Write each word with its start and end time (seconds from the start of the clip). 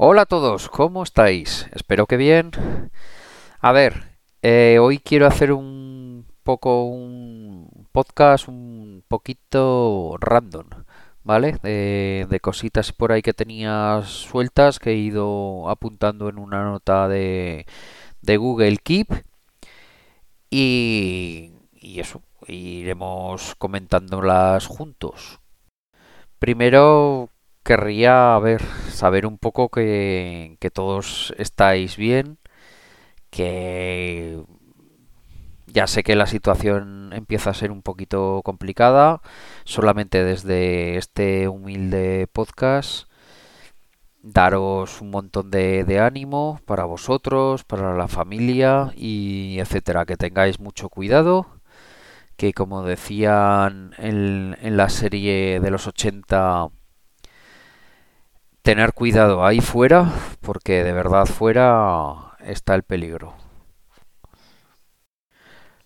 Hola 0.00 0.22
a 0.22 0.26
todos, 0.26 0.68
¿cómo 0.68 1.02
estáis? 1.02 1.66
Espero 1.72 2.06
que 2.06 2.16
bien. 2.16 2.52
A 3.58 3.72
ver, 3.72 4.16
eh, 4.42 4.78
hoy 4.80 5.00
quiero 5.00 5.26
hacer 5.26 5.52
un 5.52 6.24
poco 6.44 6.84
un 6.84 7.88
podcast 7.90 8.46
un 8.46 9.02
poquito 9.08 10.16
random, 10.20 10.68
¿vale? 11.24 11.58
De, 11.64 12.28
de 12.30 12.38
cositas 12.38 12.92
por 12.92 13.10
ahí 13.10 13.22
que 13.22 13.34
tenía 13.34 14.02
sueltas 14.04 14.78
que 14.78 14.90
he 14.90 14.94
ido 14.94 15.68
apuntando 15.68 16.28
en 16.28 16.38
una 16.38 16.62
nota 16.62 17.08
de, 17.08 17.66
de 18.22 18.36
Google 18.36 18.76
Keep 18.76 19.24
y, 20.48 21.54
y 21.72 21.98
eso, 21.98 22.22
iremos 22.46 23.56
comentándolas 23.56 24.64
juntos. 24.68 25.40
Primero 26.38 27.30
querría 27.62 28.38
ver, 28.38 28.62
saber 28.90 29.26
un 29.26 29.38
poco 29.38 29.68
que, 29.70 30.56
todos 30.72 31.34
estáis 31.38 31.96
bien, 31.96 32.38
que 33.30 34.42
ya 35.66 35.86
sé 35.86 36.02
que 36.02 36.16
la 36.16 36.26
situación 36.26 37.12
empieza 37.12 37.50
a 37.50 37.54
ser 37.54 37.70
un 37.72 37.82
poquito 37.82 38.42
complicada, 38.44 39.20
solamente 39.64 40.24
desde 40.24 40.96
este 40.96 41.48
humilde 41.48 42.28
podcast 42.32 43.08
daros 44.22 45.00
un 45.00 45.10
montón 45.10 45.50
de, 45.50 46.00
ánimo 46.00 46.60
para 46.66 46.84
vosotros, 46.84 47.64
para 47.64 47.94
la 47.96 48.08
familia 48.08 48.92
y 48.96 49.58
etcétera, 49.60 50.06
que 50.06 50.16
tengáis 50.16 50.60
mucho 50.60 50.88
cuidado 50.88 51.46
que 52.36 52.52
como 52.54 52.84
decían 52.84 53.94
en, 53.98 54.56
en 54.62 54.76
la 54.76 54.88
serie 54.90 55.60
de 55.60 55.70
los 55.70 55.86
80 55.88 56.68
tener 58.68 58.92
cuidado 58.92 59.46
ahí 59.46 59.62
fuera, 59.62 60.12
porque 60.42 60.84
de 60.84 60.92
verdad 60.92 61.24
fuera 61.24 62.36
está 62.40 62.74
el 62.74 62.82
peligro. 62.82 63.32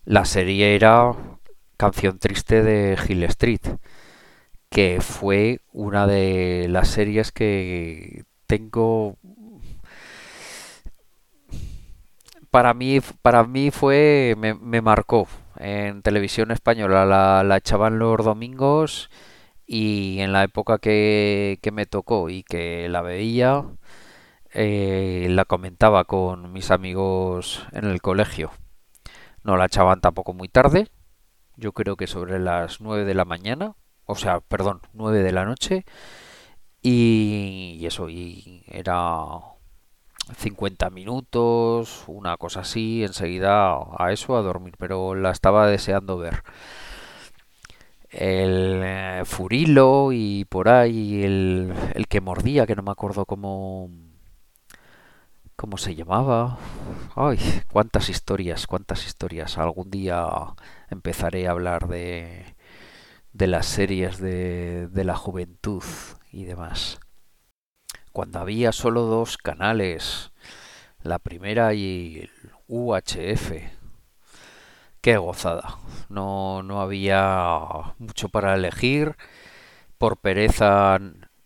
La 0.05 0.25
serie 0.25 0.75
era 0.75 1.13
Canción 1.77 2.19
Triste 2.19 2.65
de 2.65 2.99
Hill 3.09 3.23
Street, 3.23 3.61
que 4.69 5.01
fue 5.01 5.61
una 5.73 6.09
de 6.09 6.67
las 6.69 6.89
series 6.89 7.31
que 7.31 8.25
tengo 8.49 9.17
para 12.51 12.75
mí 12.75 12.99
para 13.23 13.45
mí 13.45 13.71
fue 13.71 14.35
me, 14.37 14.81
marcó 14.81 15.29
en 15.57 16.03
televisión 16.03 16.51
española 16.51 17.07
la, 17.07 17.45
la 17.45 17.59
echaban 17.59 18.01
los 18.01 18.25
domingos 18.25 19.09
y 19.67 20.21
en 20.21 20.33
la 20.33 20.45
época 20.45 20.79
que, 20.79 21.59
que 21.63 21.73
me 21.73 21.87
tocó 21.87 22.31
y 22.31 22.43
que 22.43 22.89
la 22.89 23.03
veía, 23.03 23.65
eh, 24.53 25.29
la 25.31 25.45
comentaba 25.45 26.05
con 26.05 26.53
mis 26.53 26.71
amigos 26.71 27.67
en 27.73 27.85
el 27.87 28.01
colegio. 28.03 28.51
No 29.45 29.57
la 29.57 29.67
echaban 29.67 30.01
tampoco 30.01 30.35
muy 30.35 30.49
tarde, 30.49 30.89
yo 31.57 31.73
creo 31.73 31.97
que 31.97 32.07
sobre 32.07 32.39
las 32.39 32.81
9 32.81 33.05
de 33.05 33.15
la 33.15 33.25
mañana, 33.25 33.75
o 34.07 34.15
sea, 34.17 34.41
perdón, 34.41 34.83
9 34.95 35.23
de 35.23 35.33
la 35.33 35.45
noche, 35.45 35.85
y, 36.83 37.79
y 37.81 37.87
eso, 37.87 38.09
y 38.09 38.65
era 38.69 39.07
50 40.37 40.91
minutos, 40.91 42.05
una 42.07 42.37
cosa 42.37 42.61
así, 42.61 43.05
enseguida 43.05 43.77
a 43.99 44.13
eso, 44.13 44.37
a 44.37 44.43
dormir, 44.43 44.75
pero 44.79 45.15
la 45.15 45.31
estaba 45.31 45.67
deseando 45.67 46.19
ver 46.19 46.43
el 48.13 48.83
eh, 48.85 49.23
Furilo 49.25 50.13
y 50.13 50.45
por 50.45 50.69
ahí 50.69 51.25
el, 51.25 51.73
el 51.95 52.07
que 52.09 52.21
mordía, 52.21 52.67
que 52.67 52.77
no 52.77 52.83
me 52.83 52.91
acuerdo 52.91 53.25
cómo, 53.27 53.91
cómo 55.57 55.79
se 55.79 55.95
llamaba. 55.95 56.59
Ay, 57.17 57.39
cuántas 57.73 58.09
historias, 58.11 58.67
cuántas 58.67 59.07
historias. 59.07 59.59
Algún 59.59 59.91
día 59.91 60.27
empezaré 60.91 61.49
a 61.49 61.53
hablar 61.53 61.89
de, 61.89 62.55
de 63.33 63.47
las 63.47 63.67
series 63.67 64.19
de, 64.19 64.89
de 64.89 65.05
la 65.05 65.17
juventud 65.17 65.85
y 66.31 66.45
demás. 66.45 67.01
Cuando 68.13 68.41
había 68.41 68.73
solo 68.73 69.03
dos 69.03 69.39
canales, 69.39 70.33
la 71.03 71.19
primera 71.19 71.73
y 71.73 72.21
el 72.25 72.53
UHF, 72.69 73.82
Qué 75.03 75.17
gozada. 75.19 75.79
No, 76.09 76.63
no 76.63 76.81
había 76.81 77.95
mucho 77.99 78.29
para 78.31 78.55
elegir. 78.55 79.17
Por 79.99 80.19
pereza 80.19 80.99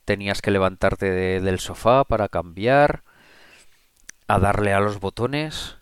tenías 0.04 0.42
que 0.42 0.50
levantarte 0.52 1.10
de- 1.10 1.40
del 1.40 1.60
sofá 1.60 2.04
para 2.04 2.28
cambiar, 2.28 3.02
a 4.28 4.38
darle 4.38 4.72
a 4.72 4.78
los 4.80 5.00
botones, 5.00 5.78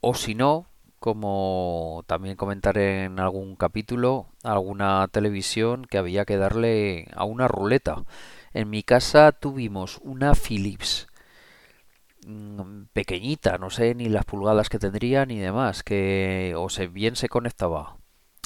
o 0.00 0.14
si 0.14 0.34
no, 0.34 0.66
como 0.98 2.04
también 2.06 2.36
comentaré 2.36 3.04
en 3.04 3.18
algún 3.20 3.56
capítulo, 3.56 4.26
alguna 4.42 5.06
televisión 5.08 5.84
que 5.84 5.98
había 5.98 6.24
que 6.24 6.36
darle 6.36 7.08
a 7.14 7.24
una 7.24 7.48
ruleta. 7.48 8.04
En 8.52 8.70
mi 8.70 8.82
casa 8.82 9.32
tuvimos 9.32 9.98
una 10.02 10.34
Philips 10.34 11.08
pequeñita, 12.92 13.58
no 13.58 13.70
sé 13.70 13.94
ni 13.94 14.08
las 14.08 14.24
pulgadas 14.24 14.68
que 14.68 14.78
tendría 14.78 15.26
ni 15.26 15.38
demás, 15.38 15.82
que 15.82 16.54
o 16.56 16.68
se 16.68 16.86
bien 16.88 17.16
se 17.16 17.28
conectaba 17.28 17.96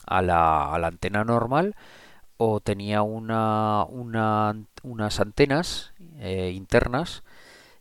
a 0.06 0.22
la, 0.22 0.72
a 0.74 0.78
la 0.78 0.88
antena 0.88 1.24
normal 1.24 1.76
o 2.38 2.60
tenía 2.60 3.02
una, 3.02 3.84
una 3.88 4.54
unas 4.82 5.20
antenas 5.20 5.92
eh, 6.18 6.52
internas 6.54 7.24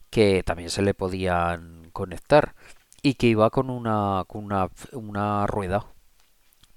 que 0.09 0.44
también 0.44 0.70
se 0.70 0.81
le 0.81 0.94
podían 0.94 1.90
conectar 1.92 2.56
y 3.02 3.16
que 3.16 3.28
iba 3.28 3.50
con 3.52 3.70
una, 3.70 4.24
con 4.28 4.46
una, 4.46 4.70
una 4.94 5.46
rueda 5.48 5.86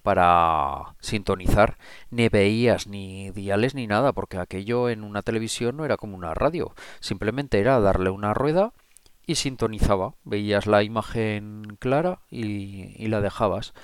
para 0.03 0.97
sintonizar. 1.01 1.79
Ni 2.11 2.29
veías 2.29 2.87
ni 2.87 3.31
diales 3.31 3.75
ni 3.75 3.87
nada, 3.87 4.13
porque 4.13 4.39
aquello 4.39 4.89
en 4.91 5.05
una 5.05 5.23
televisión 5.23 5.77
no 5.77 5.85
era 5.85 5.97
como 5.97 6.17
una 6.17 6.35
radio, 6.35 6.75
simplemente 7.01 7.61
era 7.61 7.81
darle 7.81 8.11
una 8.11 8.35
rueda 8.35 8.73
y 9.29 9.35
sintonizaba. 9.35 10.15
Veías 10.25 10.67
la 10.67 10.83
imagen 10.83 11.77
clara 11.79 12.23
y, 12.31 13.07
la 13.09 13.21
dejabas. 13.21 13.75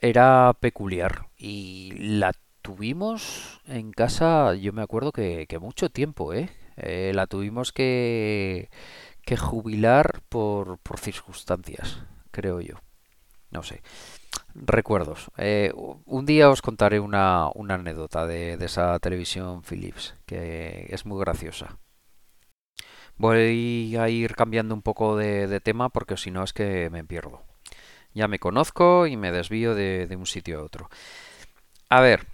Era 0.00 0.54
peculiar 0.60 1.28
y 1.38 1.92
la 1.96 2.34
tuvimos 2.60 3.60
en 3.66 3.92
casa, 3.92 4.54
yo 4.54 4.72
me 4.72 4.82
acuerdo 4.82 5.10
que, 5.10 5.46
que 5.48 5.58
mucho 5.58 5.88
tiempo, 5.88 6.34
¿eh? 6.34 6.50
Eh, 6.76 7.12
la 7.14 7.26
tuvimos 7.26 7.72
que, 7.72 8.68
que 9.24 9.36
jubilar 9.38 10.20
por, 10.28 10.78
por 10.78 10.98
circunstancias, 11.00 12.04
creo 12.30 12.60
yo. 12.60 12.76
No 13.50 13.62
sé. 13.62 13.82
Recuerdos. 14.54 15.30
Eh, 15.38 15.72
un 15.74 16.26
día 16.26 16.50
os 16.50 16.60
contaré 16.60 17.00
una, 17.00 17.48
una 17.54 17.74
anécdota 17.74 18.26
de, 18.26 18.58
de 18.58 18.66
esa 18.66 18.98
televisión 18.98 19.62
Philips, 19.62 20.14
que 20.26 20.88
es 20.90 21.06
muy 21.06 21.20
graciosa. 21.20 21.78
Voy 23.22 23.96
a 23.96 24.08
ir 24.08 24.34
cambiando 24.34 24.74
un 24.74 24.82
poco 24.82 25.16
de, 25.16 25.60
tema 25.60 25.90
porque 25.90 26.16
si 26.16 26.32
no 26.32 26.42
es 26.42 26.52
que 26.52 26.90
me 26.90 27.04
pierdo. 27.04 27.44
Ya 28.14 28.26
me 28.26 28.40
conozco 28.40 29.06
y 29.06 29.16
me 29.16 29.30
desvío 29.30 29.76
de, 29.76 30.12
un 30.18 30.26
sitio 30.26 30.58
a 30.58 30.64
otro. 30.64 30.90
A 31.88 32.00
ver, 32.00 32.26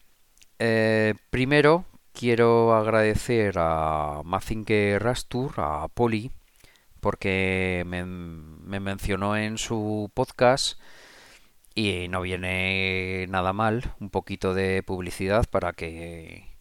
eh, 0.59 1.13
primero 1.29 1.85
quiero 2.15 2.75
agradecer 2.75 3.57
a 3.59 4.23
Mazinger 4.25 5.03
Rastur, 5.03 5.53
a 5.59 5.89
Poli, 5.89 6.31
porque 7.01 7.85
me, 7.87 8.07
me 8.07 8.81
mencionó 8.81 9.37
en 9.37 9.59
su 9.59 10.11
podcast 10.15 10.81
y 11.75 12.09
no 12.09 12.23
viene 12.23 13.27
nada 13.29 13.53
mal 13.53 13.93
un 14.01 14.09
poquito 14.09 14.55
de 14.55 14.83
publicidad 14.83 15.45
para 15.51 15.75
que 15.75 16.57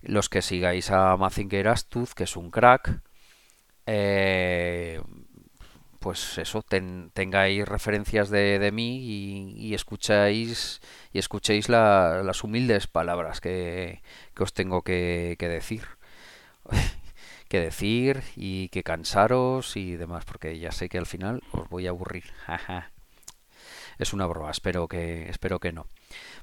los 0.00 0.28
que 0.28 0.42
sigáis 0.42 0.92
a 0.92 1.16
Mazinger 1.16 1.66
Astuz, 1.66 2.14
que 2.14 2.22
es 2.22 2.36
un 2.36 2.52
crack, 2.52 3.02
eh, 3.88 5.00
pues 5.98 6.38
eso, 6.38 6.62
ten- 6.62 7.10
tengáis 7.14 7.66
referencias 7.66 8.30
de, 8.30 8.58
de 8.58 8.72
mí 8.72 8.98
y, 9.56 9.74
escucháis 9.74 10.80
y 11.12 11.18
escuchéis 11.18 11.68
la- 11.68 12.22
las 12.24 12.44
humildes 12.44 12.86
palabras 12.86 13.40
que, 13.40 14.02
que 14.34 14.42
os 14.44 14.52
tengo 14.54 14.82
que, 14.82 15.36
que 15.38 15.48
decir. 15.48 15.84
Que 17.48 17.60
decir 17.60 18.22
y 18.36 18.68
que 18.68 18.82
cansaros 18.82 19.76
y 19.76 19.96
demás, 19.96 20.26
porque 20.26 20.58
ya 20.58 20.70
sé 20.70 20.90
que 20.90 20.98
al 20.98 21.06
final 21.06 21.42
os 21.52 21.68
voy 21.70 21.86
a 21.86 21.90
aburrir. 21.90 22.24
Es 23.98 24.12
una 24.12 24.26
broma, 24.26 24.50
espero 24.50 24.88
que, 24.88 25.28
espero 25.28 25.58
que 25.58 25.72
no. 25.72 25.86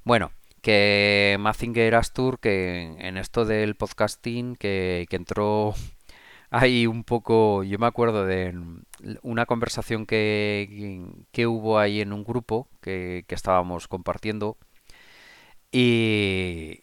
Bueno, 0.04 0.32
que 0.62 1.38
Mazinger 1.40 1.96
Astur, 1.96 2.40
que 2.40 2.96
en 3.00 3.18
esto 3.18 3.46
del 3.46 3.76
podcasting, 3.76 4.56
que, 4.56 5.06
que 5.10 5.16
entró 5.16 5.74
ahí 6.50 6.88
un 6.88 7.04
poco, 7.04 7.64
yo 7.64 7.80
me 7.80 7.88
acuerdo 7.88 8.26
de 8.26 8.54
una 9.22 9.46
conversación 9.46 10.06
que, 10.06 11.02
que 11.32 11.48
hubo 11.48 11.80
ahí 11.80 12.02
en 12.02 12.14
un 12.14 12.24
grupo 12.24 12.68
que, 12.82 13.26
que 13.28 13.36
estábamos 13.36 13.88
compartiendo 13.88 14.58
y, 15.72 16.82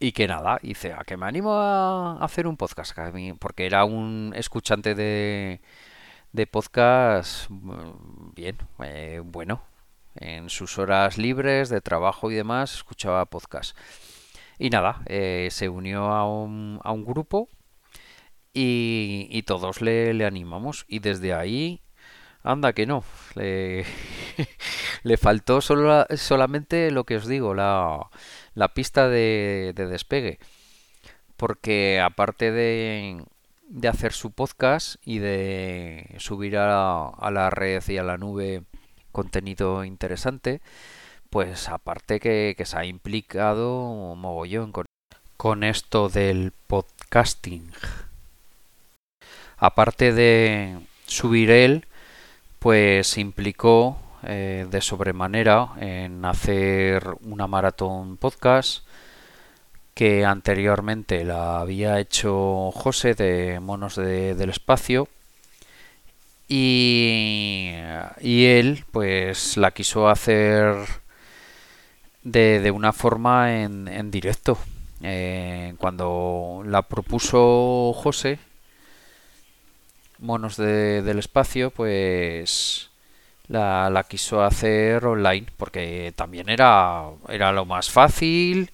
y 0.00 0.12
que 0.12 0.26
nada, 0.26 0.58
dice, 0.62 0.92
a 0.92 1.04
que 1.04 1.16
me 1.16 1.26
animo 1.26 1.52
a 1.54 2.18
hacer 2.24 2.46
un 2.46 2.56
podcast, 2.56 2.96
porque 3.38 3.66
era 3.66 3.84
un 3.84 4.32
escuchante 4.36 4.94
de, 4.94 5.60
de 6.32 6.46
podcast 6.46 7.48
mm, 7.50 8.34
bien, 8.34 8.58
eh, 8.80 9.20
bueno, 9.24 9.62
en 10.16 10.50
sus 10.50 10.78
horas 10.78 11.18
libres 11.18 11.68
de 11.68 11.80
trabajo 11.80 12.30
y 12.30 12.34
demás, 12.34 12.74
escuchaba 12.74 13.24
podcast. 13.26 13.76
Y 14.58 14.70
nada, 14.70 15.02
eh, 15.06 15.48
se 15.50 15.68
unió 15.68 16.06
a 16.06 16.28
un, 16.28 16.80
a 16.82 16.92
un 16.92 17.04
grupo 17.04 17.48
y, 18.54 19.28
y 19.30 19.42
todos 19.42 19.82
le, 19.82 20.24
animamos. 20.24 20.86
Y 20.88 21.00
desde 21.00 21.34
ahí, 21.34 21.82
anda 22.42 22.72
que 22.72 22.86
no, 22.86 23.04
le, 23.34 23.84
le 25.02 25.16
faltó 25.16 25.60
solo, 25.60 26.06
solamente 26.16 26.90
lo 26.90 27.04
que 27.04 27.16
os 27.16 27.26
digo, 27.26 27.54
la, 27.54 28.08
la 28.54 28.68
pista 28.74 29.08
de, 29.08 29.72
de 29.74 29.86
despegue. 29.86 30.38
Porque 31.36 32.00
aparte 32.00 32.52
de, 32.52 33.24
de 33.68 33.88
hacer 33.88 34.12
su 34.12 34.30
podcast 34.30 34.96
y 35.04 35.18
de 35.18 36.14
subir 36.18 36.56
a, 36.56 37.08
a 37.08 37.30
la 37.30 37.50
red 37.50 37.82
y 37.88 37.98
a 37.98 38.04
la 38.04 38.18
nube 38.18 38.62
contenido 39.12 39.84
interesante, 39.84 40.60
pues 41.30 41.68
aparte 41.68 42.20
que, 42.20 42.54
se 42.64 42.78
ha 42.78 42.84
implicado 42.84 44.14
mogollón 44.16 44.72
con 45.36 45.64
esto 45.64 46.08
del 46.08 46.52
podcasting. 46.68 47.72
Aparte 49.64 50.12
de 50.12 50.76
subir 51.06 51.50
él, 51.50 51.86
pues 52.58 53.16
implicó 53.16 53.96
eh, 54.22 54.66
de 54.70 54.82
sobremanera 54.82 55.70
en 55.80 56.22
hacer 56.26 57.02
una 57.22 57.46
maratón 57.46 58.18
podcast 58.18 58.84
que 59.94 60.26
anteriormente 60.26 61.24
la 61.24 61.60
había 61.60 61.98
hecho 61.98 62.72
José 62.72 63.14
de 63.14 63.58
Monos 63.58 63.96
del 63.96 64.50
Espacio 64.50 65.08
y, 66.46 67.70
él 68.20 68.84
pues 68.92 69.56
la 69.56 69.70
quiso 69.70 70.10
hacer 70.10 70.76
de, 72.22 72.70
una 72.70 72.92
forma 72.92 73.62
en, 73.62 73.88
en 73.88 74.10
directo. 74.10 74.58
Eh, 75.02 75.74
cuando 75.78 76.62
la 76.66 76.82
propuso 76.82 77.94
José, 77.94 78.38
Monos 80.18 80.56
de, 80.56 81.02
del 81.02 81.18
Espacio, 81.18 81.70
pues 81.70 82.90
la, 83.48 83.90
la, 83.90 84.04
quiso 84.04 84.42
hacer 84.42 85.04
online, 85.04 85.46
porque 85.56 86.12
también 86.16 86.48
era, 86.48 87.04
era 87.28 87.52
lo 87.52 87.64
más 87.64 87.90
fácil, 87.90 88.70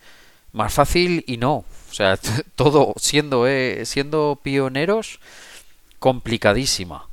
más 0.53 0.75
fácil 0.75 1.25
y 1.27 1.37
no. 1.37 1.65
O 1.91 1.93
sea, 1.93 2.19
todo 2.55 2.95
siendo, 2.97 3.47
eh, 3.47 3.85
siendo 3.87 4.41
pioneros, 4.43 5.21
complicadísima. 5.99 7.07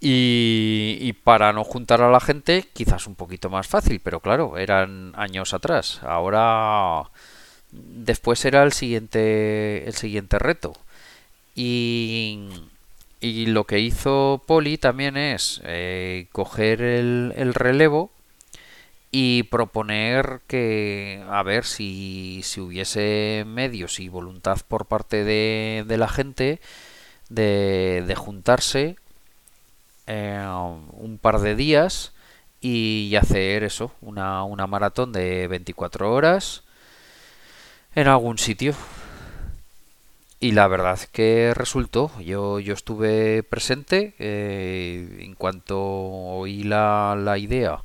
Y, 0.00 1.12
para 1.24 1.52
no 1.52 1.64
juntar 1.64 2.02
a 2.02 2.10
la 2.10 2.20
gente, 2.20 2.64
quizás 2.72 3.06
un 3.06 3.16
poquito 3.16 3.50
más 3.50 3.66
fácil, 3.66 4.00
pero 4.00 4.20
claro, 4.20 4.56
eran 4.56 5.12
años 5.16 5.54
atrás. 5.54 6.00
Ahora, 6.04 7.10
después 7.72 8.44
era 8.44 8.62
el 8.62 8.72
siguiente, 8.72 9.86
el 9.88 9.94
siguiente 9.94 10.38
reto. 10.38 10.74
Y, 11.56 12.48
y 13.20 13.46
lo 13.46 13.64
que 13.64 13.80
hizo 13.80 14.42
Poli 14.46 14.78
también 14.78 15.16
es 15.16 15.60
eh, 15.64 16.28
coger 16.32 16.82
el, 16.82 17.32
el, 17.36 17.54
relevo 17.54 18.12
y 19.10 19.44
proponer 19.44 20.40
que, 20.46 21.24
a 21.28 21.42
ver 21.42 21.64
si, 21.64 22.42
si 22.44 22.60
hubiese 22.60 23.44
medios 23.46 24.00
y 24.00 24.08
voluntad 24.08 24.58
por 24.68 24.86
parte 24.86 25.24
de, 25.24 25.84
de 25.86 25.96
la 25.96 26.08
gente 26.08 26.60
de, 27.28 28.04
de 28.06 28.14
juntarse 28.14 28.96
eh, 30.06 30.44
un 30.92 31.18
par 31.20 31.40
de 31.40 31.54
días 31.54 32.12
y 32.60 33.14
hacer 33.16 33.64
eso, 33.64 33.92
una, 34.00 34.42
una 34.44 34.66
maratón 34.66 35.12
de 35.12 35.46
24 35.48 36.12
horas 36.12 36.64
en 37.94 38.08
algún 38.08 38.38
sitio. 38.38 38.74
Y 40.40 40.52
la 40.52 40.68
verdad 40.68 41.00
que 41.12 41.52
resultó, 41.54 42.12
yo, 42.20 42.60
yo 42.60 42.74
estuve 42.74 43.42
presente 43.42 44.14
eh, 44.20 45.18
en 45.20 45.34
cuanto 45.34 45.80
oí 45.80 46.62
la, 46.62 47.16
la 47.18 47.38
idea 47.38 47.82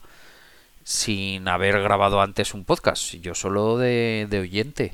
sin 0.83 1.47
haber 1.47 1.81
grabado 1.81 2.21
antes 2.21 2.53
un 2.53 2.65
podcast, 2.65 3.13
yo 3.15 3.35
solo 3.35 3.77
de, 3.77 4.27
de 4.29 4.39
oyente. 4.39 4.94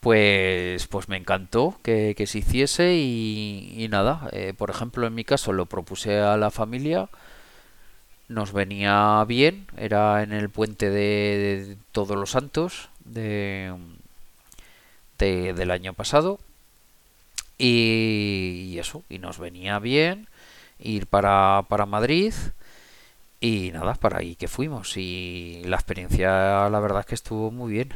Pues, 0.00 0.86
pues 0.86 1.08
me 1.08 1.16
encantó 1.16 1.78
que, 1.82 2.14
que 2.16 2.26
se 2.26 2.38
hiciese 2.38 2.94
y, 2.96 3.86
nada, 3.90 4.28
eh, 4.32 4.54
por 4.56 4.70
ejemplo 4.70 5.06
en 5.06 5.14
mi 5.14 5.24
caso 5.24 5.52
lo 5.52 5.66
propuse 5.66 6.20
a 6.20 6.36
la 6.36 6.50
familia, 6.50 7.10
nos 8.28 8.52
venía 8.52 9.24
bien, 9.26 9.66
era 9.76 10.22
en 10.22 10.32
el 10.32 10.50
puente 10.50 10.90
de, 10.90 11.66
de 11.66 11.76
Todos 11.92 12.16
los 12.16 12.30
Santos 12.30 12.90
de, 13.04 13.74
de, 15.18 15.54
del 15.54 15.70
año 15.70 15.92
pasado 15.94 16.38
y, 17.58 18.76
eso, 18.78 19.02
y 19.08 19.18
nos 19.18 19.38
venía 19.38 19.78
bien 19.78 20.28
ir 20.78 21.06
para, 21.06 21.64
para 21.68 21.86
Madrid 21.86 22.32
y 23.40 23.70
nada, 23.72 23.94
para 23.94 24.18
ahí 24.18 24.36
que 24.36 24.48
fuimos 24.48 24.96
y 24.96 25.62
la 25.64 25.76
experiencia 25.76 26.68
la 26.70 26.80
verdad 26.80 27.00
es 27.00 27.06
que 27.06 27.14
estuvo 27.14 27.50
muy 27.50 27.72
bien. 27.72 27.92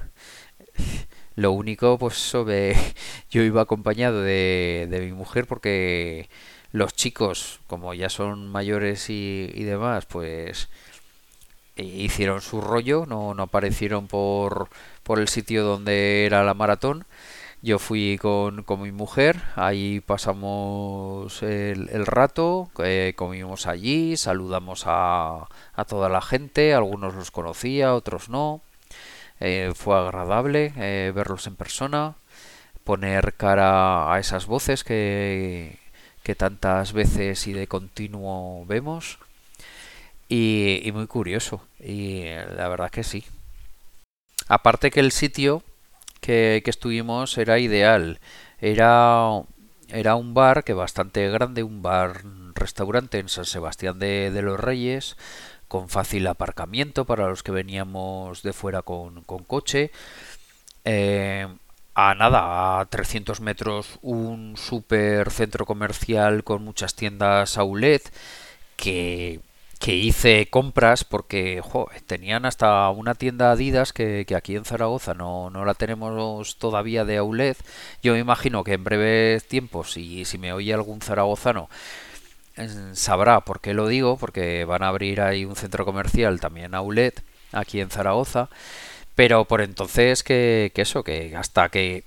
Lo 1.34 1.52
único, 1.52 1.98
pues 1.98 2.14
sobre 2.14 2.76
yo 3.30 3.42
iba 3.42 3.62
acompañado 3.62 4.22
de, 4.22 4.86
de 4.90 5.00
mi 5.00 5.12
mujer 5.12 5.46
porque 5.46 6.28
los 6.72 6.94
chicos, 6.94 7.60
como 7.66 7.94
ya 7.94 8.08
son 8.08 8.48
mayores 8.48 9.10
y, 9.10 9.50
y 9.54 9.64
demás, 9.64 10.06
pues 10.06 10.68
hicieron 11.76 12.40
su 12.40 12.60
rollo, 12.60 13.06
no, 13.06 13.34
no 13.34 13.44
aparecieron 13.44 14.06
por, 14.06 14.68
por 15.02 15.18
el 15.18 15.28
sitio 15.28 15.64
donde 15.64 16.26
era 16.26 16.44
la 16.44 16.54
maratón. 16.54 17.04
Yo 17.64 17.78
fui 17.78 18.18
con, 18.20 18.64
con 18.64 18.82
mi 18.82 18.90
mujer, 18.90 19.40
ahí 19.54 20.00
pasamos 20.00 21.42
el, 21.44 22.06
rato, 22.06 22.70
eh, 22.82 23.14
comimos 23.16 23.68
allí, 23.68 24.16
saludamos 24.16 24.82
a, 24.86 25.46
a 25.72 25.84
toda 25.84 26.08
la 26.08 26.22
gente, 26.22 26.74
algunos 26.74 27.14
los 27.14 27.30
conocía, 27.30 27.94
otros 27.94 28.28
no. 28.28 28.62
Eh, 29.38 29.72
fue 29.76 29.96
agradable 29.96 30.72
eh, 30.76 31.12
verlos 31.14 31.46
en 31.46 31.54
persona, 31.54 32.16
poner 32.84 33.34
cara 33.34 34.12
a 34.12 34.18
esas 34.18 34.46
voces 34.46 34.82
que, 34.82 35.78
que 36.24 36.34
tantas 36.34 36.92
veces 36.92 37.46
y 37.46 37.52
de 37.52 37.68
continuo 37.68 38.66
vemos. 38.66 39.18
Y, 40.28 40.80
y, 40.84 40.92
muy 40.92 41.06
curioso. 41.06 41.62
Y 41.78 42.24
la 42.56 42.68
verdad 42.68 42.90
que 42.90 43.04
sí. 43.04 43.24
Aparte 44.48 44.90
que 44.90 45.00
el 45.00 45.12
sitio 45.12 45.62
que, 46.22 46.62
estuvimos 46.66 47.36
era 47.36 47.58
ideal. 47.58 48.20
Era, 48.60 49.42
era 49.88 50.16
un 50.16 50.34
bar 50.34 50.64
que 50.64 50.72
bastante 50.72 51.28
grande, 51.28 51.62
un 51.64 51.82
bar 51.82 52.22
restaurante 52.54 53.18
en 53.18 53.28
San 53.28 53.44
Sebastián 53.44 53.98
de, 53.98 54.30
los 54.42 54.58
Reyes, 54.58 55.16
con 55.68 55.88
fácil 55.88 56.26
aparcamiento 56.28 57.04
para 57.06 57.28
los 57.28 57.42
que 57.42 57.52
veníamos 57.52 58.42
de 58.42 58.52
fuera 58.54 58.82
con, 58.82 59.22
con 59.24 59.44
coche. 59.44 59.90
Eh, 60.84 61.46
a 61.94 62.14
nada, 62.14 62.80
a 62.80 62.86
300 62.86 63.40
metros 63.40 63.98
un 64.02 64.56
super 64.56 65.30
centro 65.30 65.66
comercial 65.66 66.44
con 66.44 66.64
muchas 66.64 66.94
tiendas 66.94 67.58
outlet 67.58 68.02
que, 68.76 69.40
que 69.82 69.96
hice 69.96 70.46
compras 70.48 71.02
porque 71.02 71.60
tenían 72.06 72.46
hasta 72.46 72.88
una 72.90 73.16
tienda 73.16 73.50
Adidas 73.50 73.92
que, 73.92 74.24
aquí 74.36 74.54
en 74.54 74.64
Zaragoza 74.64 75.12
no, 75.12 75.50
no, 75.50 75.64
la 75.64 75.74
tenemos 75.74 76.56
todavía 76.56 77.04
de 77.04 77.16
outlet. 77.16 77.58
Yo 78.00 78.12
me 78.12 78.20
imagino 78.20 78.62
que 78.62 78.74
en 78.74 78.84
breves 78.84 79.48
tiempos, 79.48 79.96
y 79.96 80.24
si 80.24 80.38
me 80.38 80.52
oye 80.52 80.72
algún 80.72 81.00
zaragozano, 81.00 81.68
sabrá 82.92 83.40
por 83.40 83.60
qué 83.60 83.74
lo 83.74 83.88
digo, 83.88 84.16
porque 84.18 84.64
van 84.64 84.84
a 84.84 84.88
abrir 84.88 85.20
ahí 85.20 85.44
un 85.44 85.56
centro 85.56 85.84
comercial 85.84 86.38
también 86.38 86.76
outlet 86.76 87.20
aquí 87.50 87.80
en 87.80 87.90
Zaragoza, 87.90 88.48
pero 89.16 89.46
por 89.46 89.62
entonces 89.62 90.22
que, 90.22 90.70
que 90.74 90.82
eso, 90.82 91.02
que 91.02 91.34
hasta 91.36 91.70
que 91.70 92.04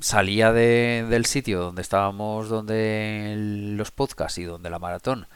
salía 0.00 0.52
de, 0.52 1.06
del 1.08 1.26
sitio 1.26 1.60
donde 1.60 1.82
estábamos, 1.82 2.48
donde 2.48 3.34
los 3.76 3.92
podcasts 3.92 4.38
y 4.38 4.44
donde 4.44 4.70
la 4.70 4.80
maratón, 4.80 5.28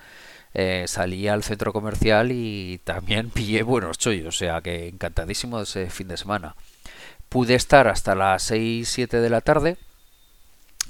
eh, 0.52 0.84
salía 0.88 1.32
al 1.32 1.44
centro 1.44 1.72
comercial 1.72 2.32
y 2.32 2.80
también 2.84 3.30
pillé 3.34 3.62
buenos 3.62 3.98
chollos, 3.98 4.34
o 4.34 4.38
sea 4.38 4.60
que 4.60 4.88
encantadísimo 4.88 5.60
ese 5.60 5.90
fin 5.90 6.08
de 6.08 6.16
semana. 6.16 6.56
Pude 7.28 7.54
estar 7.54 7.86
hasta 7.88 8.14
las 8.14 8.42
6, 8.44 8.88
7 8.88 9.20
de 9.20 9.30
la 9.30 9.40
tarde, 9.40 9.76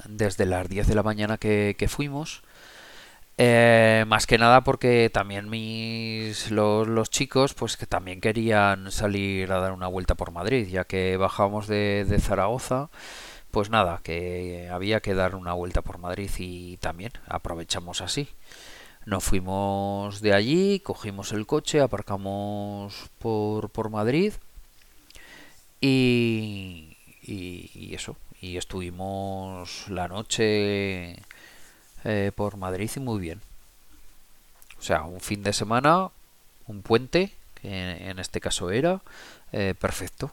desde 0.06 0.46
las 0.46 0.68
10 0.68 0.86
de 0.88 0.94
la 0.94 1.02
mañana 1.02 1.38
que, 1.38 1.74
fuimos, 1.88 2.42
Eh, 3.42 4.04
más 4.06 4.26
que 4.26 4.36
nada 4.38 4.62
porque 4.64 5.10
también 5.10 5.48
mis 5.48 6.50
los, 6.50 6.86
los, 6.86 7.08
chicos 7.10 7.54
pues 7.54 7.78
que 7.78 7.86
también 7.86 8.20
querían 8.20 8.90
salir 8.92 9.50
a 9.52 9.60
dar 9.60 9.72
una 9.72 9.88
vuelta 9.88 10.14
por 10.14 10.30
Madrid 10.30 10.68
ya 10.68 10.84
que 10.84 11.16
bajamos 11.16 11.66
de, 11.66 12.04
de, 12.06 12.18
Zaragoza 12.20 12.90
pues 13.50 13.70
nada 13.70 14.00
que 14.04 14.68
había 14.70 15.00
que 15.00 15.14
dar 15.14 15.34
una 15.36 15.54
vuelta 15.54 15.80
por 15.80 15.96
Madrid 15.98 16.30
y 16.38 16.76
también 16.78 17.12
aprovechamos 17.28 18.02
así 18.02 18.28
nos 19.06 19.24
fuimos 19.24 20.20
de 20.20 20.32
allí 20.34 20.80
cogimos 20.80 21.32
el 21.32 21.46
coche 21.46 21.80
aparcamos 21.80 23.10
por, 23.18 23.70
por 23.70 23.90
Madrid 23.90 24.34
y, 25.80 26.96
y, 27.22 27.94
eso 27.94 28.16
y 28.40 28.56
estuvimos 28.56 29.88
la 29.88 30.08
noche 30.08 31.16
eh, 32.04 32.32
por 32.34 32.56
Madrid 32.56 32.90
y 32.96 33.00
muy 33.00 33.20
bien. 33.20 33.40
O 34.78 34.82
sea, 34.82 35.02
un 35.02 35.20
fin 35.20 35.42
de 35.42 35.52
semana, 35.52 36.08
un 36.66 36.82
puente, 36.82 37.32
que 37.60 38.08
en 38.08 38.18
este 38.18 38.40
caso 38.40 38.70
era, 38.70 39.02
eh, 39.52 39.74
perfecto. 39.78 40.32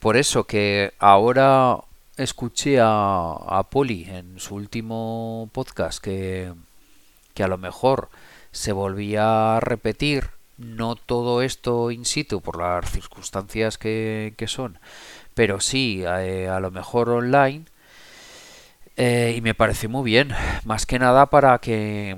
Por 0.00 0.16
eso 0.16 0.44
que 0.44 0.92
ahora 0.98 1.78
escuché 2.16 2.80
a, 2.80 3.36
a 3.46 3.62
Poli 3.70 4.04
en 4.08 4.40
su 4.40 4.56
último 4.56 5.48
podcast 5.52 6.02
que, 6.02 6.52
que 7.34 7.42
a 7.42 7.48
lo 7.48 7.58
mejor 7.58 8.08
se 8.52 8.72
volvía 8.72 9.56
a 9.56 9.60
repetir 9.60 10.30
no 10.56 10.94
todo 10.94 11.42
esto 11.42 11.90
in 11.90 12.04
situ 12.04 12.40
por 12.40 12.58
las 12.58 12.90
circunstancias 12.90 13.76
que, 13.76 14.34
son, 14.46 14.78
pero 15.34 15.60
sí 15.60 16.04
eh, 16.06 16.48
a 16.48 16.60
lo 16.60 16.70
mejor 16.70 17.08
online 17.08 17.64
eh, 18.96 19.34
y 19.36 19.40
me 19.40 19.54
parece 19.54 19.88
muy 19.88 20.04
bien, 20.04 20.32
más 20.64 20.86
que 20.86 21.00
nada 21.00 21.26
para 21.26 21.58
que, 21.58 22.16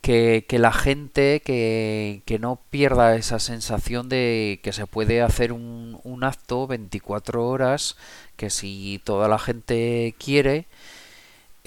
que, 0.00 0.44
la 0.52 0.72
gente 0.72 1.42
que, 1.44 2.22
que, 2.24 2.38
no 2.38 2.58
pierda 2.70 3.16
esa 3.16 3.38
sensación 3.38 4.08
de 4.08 4.60
que 4.62 4.72
se 4.72 4.86
puede 4.86 5.20
hacer 5.20 5.52
un, 5.52 6.00
un 6.04 6.24
acto 6.24 6.66
24 6.66 7.46
horas, 7.46 7.96
que 8.36 8.48
si 8.48 9.02
toda 9.04 9.28
la 9.28 9.38
gente 9.38 10.14
quiere 10.18 10.66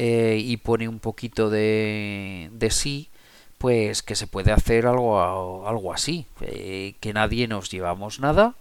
eh, 0.04 0.38
y 0.44 0.58
pone 0.58 0.88
un 0.88 1.00
poquito 1.00 1.50
de, 1.50 2.50
de 2.54 2.72
sí, 2.72 3.10
pues 3.58 4.02
que 4.02 4.16
se 4.16 4.28
puede 4.28 4.52
hacer 4.52 4.88
algo, 4.88 5.68
algo 5.68 5.94
así, 5.94 6.26
eh, 6.42 6.96
que 7.00 7.14
nadie 7.14 7.48
nos 7.48 7.70
llevamos 7.70 8.20
nada, 8.20 8.56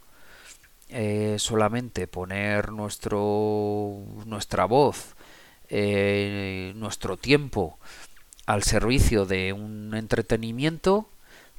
solamente 1.38 2.08
poner 2.08 2.72
nuestro, 2.72 4.02
nuestra 4.26 4.64
voz 4.64 5.14
eh, 5.72 6.72
nuestro 6.74 7.16
tiempo 7.16 7.78
al 8.44 8.64
servicio 8.64 9.24
de 9.24 9.52
un 9.52 9.94
entretenimiento 9.94 11.08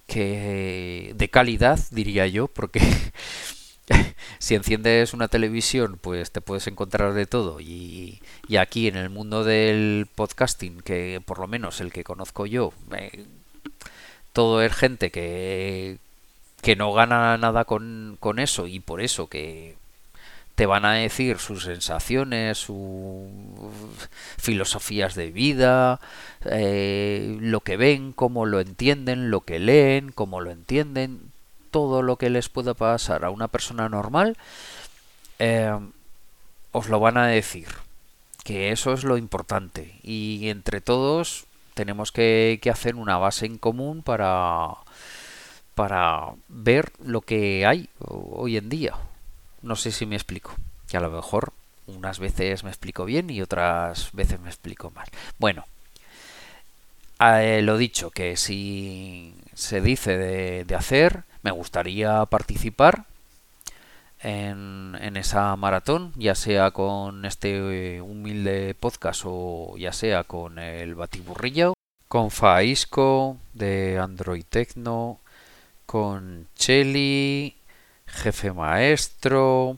que 0.05 1.13
de 1.15 1.29
calidad 1.29 1.79
diría 1.91 2.27
yo 2.27 2.49
porque 2.49 2.81
si 4.41 4.55
enciendes 4.55 5.13
una 5.13 5.27
televisión 5.27 5.99
pues 6.01 6.31
te 6.31 6.41
puedes 6.41 6.65
encontrar 6.67 7.13
de 7.13 7.27
todo. 7.27 7.59
Y, 7.59 8.21
y, 8.47 8.57
aquí 8.57 8.87
en 8.87 8.95
el 8.97 9.09
mundo 9.09 9.43
del 9.43 10.07
podcasting 10.15 10.81
que 10.81 11.21
por 11.23 11.39
lo 11.39 11.47
menos 11.47 11.79
el 11.79 11.93
que 11.93 12.03
conozco 12.03 12.47
yo 12.47 12.73
eh, 12.97 13.25
todo 14.33 14.61
es 14.63 14.73
gente 14.73 15.11
que 15.11 15.99
que 16.61 16.75
no 16.75 16.93
gana 16.93 17.37
nada 17.37 17.65
con, 17.65 18.17
con 18.19 18.39
eso. 18.39 18.67
Y 18.67 18.79
por 18.79 19.01
eso 19.01 19.27
que 19.27 19.77
te 20.55 20.65
van 20.65 20.85
a 20.85 20.93
decir 20.93 21.39
sus 21.39 21.63
sensaciones, 21.63 22.57
sus 22.57 23.29
filosofías 24.37 25.15
de 25.15 25.31
vida, 25.31 25.99
eh, 26.45 27.37
lo 27.41 27.61
que 27.61 27.77
ven, 27.77 28.13
cómo 28.13 28.45
lo 28.45 28.59
entienden, 28.59 29.31
lo 29.31 29.41
que 29.41 29.59
leen, 29.59 30.11
cómo 30.11 30.41
lo 30.41 30.51
entienden, 30.51 31.30
todo 31.71 32.01
lo 32.01 32.17
que 32.17 32.29
les 32.29 32.49
pueda 32.49 32.73
pasar 32.73 33.25
a 33.25 33.31
una 33.31 33.47
persona 33.47 33.89
normal, 33.89 34.37
eh, 35.39 35.77
os 36.71 36.89
lo 36.89 36.99
van 36.99 37.17
a 37.17 37.27
decir. 37.27 37.67
Que 38.43 38.71
eso 38.71 38.93
es 38.93 39.03
lo 39.03 39.17
importante. 39.17 39.99
Y 40.03 40.49
entre 40.49 40.81
todos 40.81 41.45
tenemos 41.73 42.11
que, 42.11 42.59
hacer 42.71 42.95
una 42.95 43.17
base 43.17 43.45
en 43.45 43.57
común 43.57 44.03
para, 44.03 44.69
para 45.75 46.33
ver 46.47 46.91
lo 47.03 47.21
que 47.21 47.65
hay 47.65 47.89
hoy 47.99 48.57
en 48.57 48.69
día. 48.69 48.95
No 49.61 49.75
sé 49.75 49.91
si 49.91 50.05
me 50.05 50.15
explico. 50.15 50.55
Que 50.89 50.97
a 50.97 51.01
lo 51.01 51.09
mejor 51.09 51.53
unas 51.87 52.19
veces 52.19 52.63
me 52.63 52.69
explico 52.69 53.05
bien 53.05 53.29
y 53.29 53.41
otras 53.41 54.11
veces 54.13 54.39
me 54.39 54.49
explico 54.49 54.91
mal. 54.91 55.07
Bueno, 55.37 55.65
eh, 57.19 57.61
lo 57.61 57.77
dicho, 57.77 58.09
que 58.09 58.35
si 58.35 59.35
se 59.53 59.81
dice 59.81 60.17
de, 60.17 60.75
hacer, 60.75 61.23
me 61.43 61.51
gustaría 61.51 62.25
participar 62.25 63.05
en, 64.19 65.17
esa 65.17 65.55
maratón, 65.55 66.13
ya 66.15 66.35
sea 66.35 66.71
con 66.71 67.25
este 67.25 67.97
eh, 67.97 68.01
humilde 68.01 68.75
podcast 68.79 69.23
o 69.25 69.75
ya 69.77 69.93
sea 69.93 70.23
con 70.23 70.59
el 70.59 70.95
Batiburrillo, 70.95 71.73
con 72.07 72.31
Faisco 72.31 73.37
de 73.53 73.99
Android 73.99 74.43
Tecno, 74.47 75.19
con 75.85 76.47
Chelly, 76.55 77.55
jefe 78.05 78.51
maestro 78.53 79.77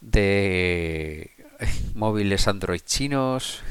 de 0.00 1.30
móviles 1.94 2.48
Android 2.48 2.80
chinos, 2.84 3.62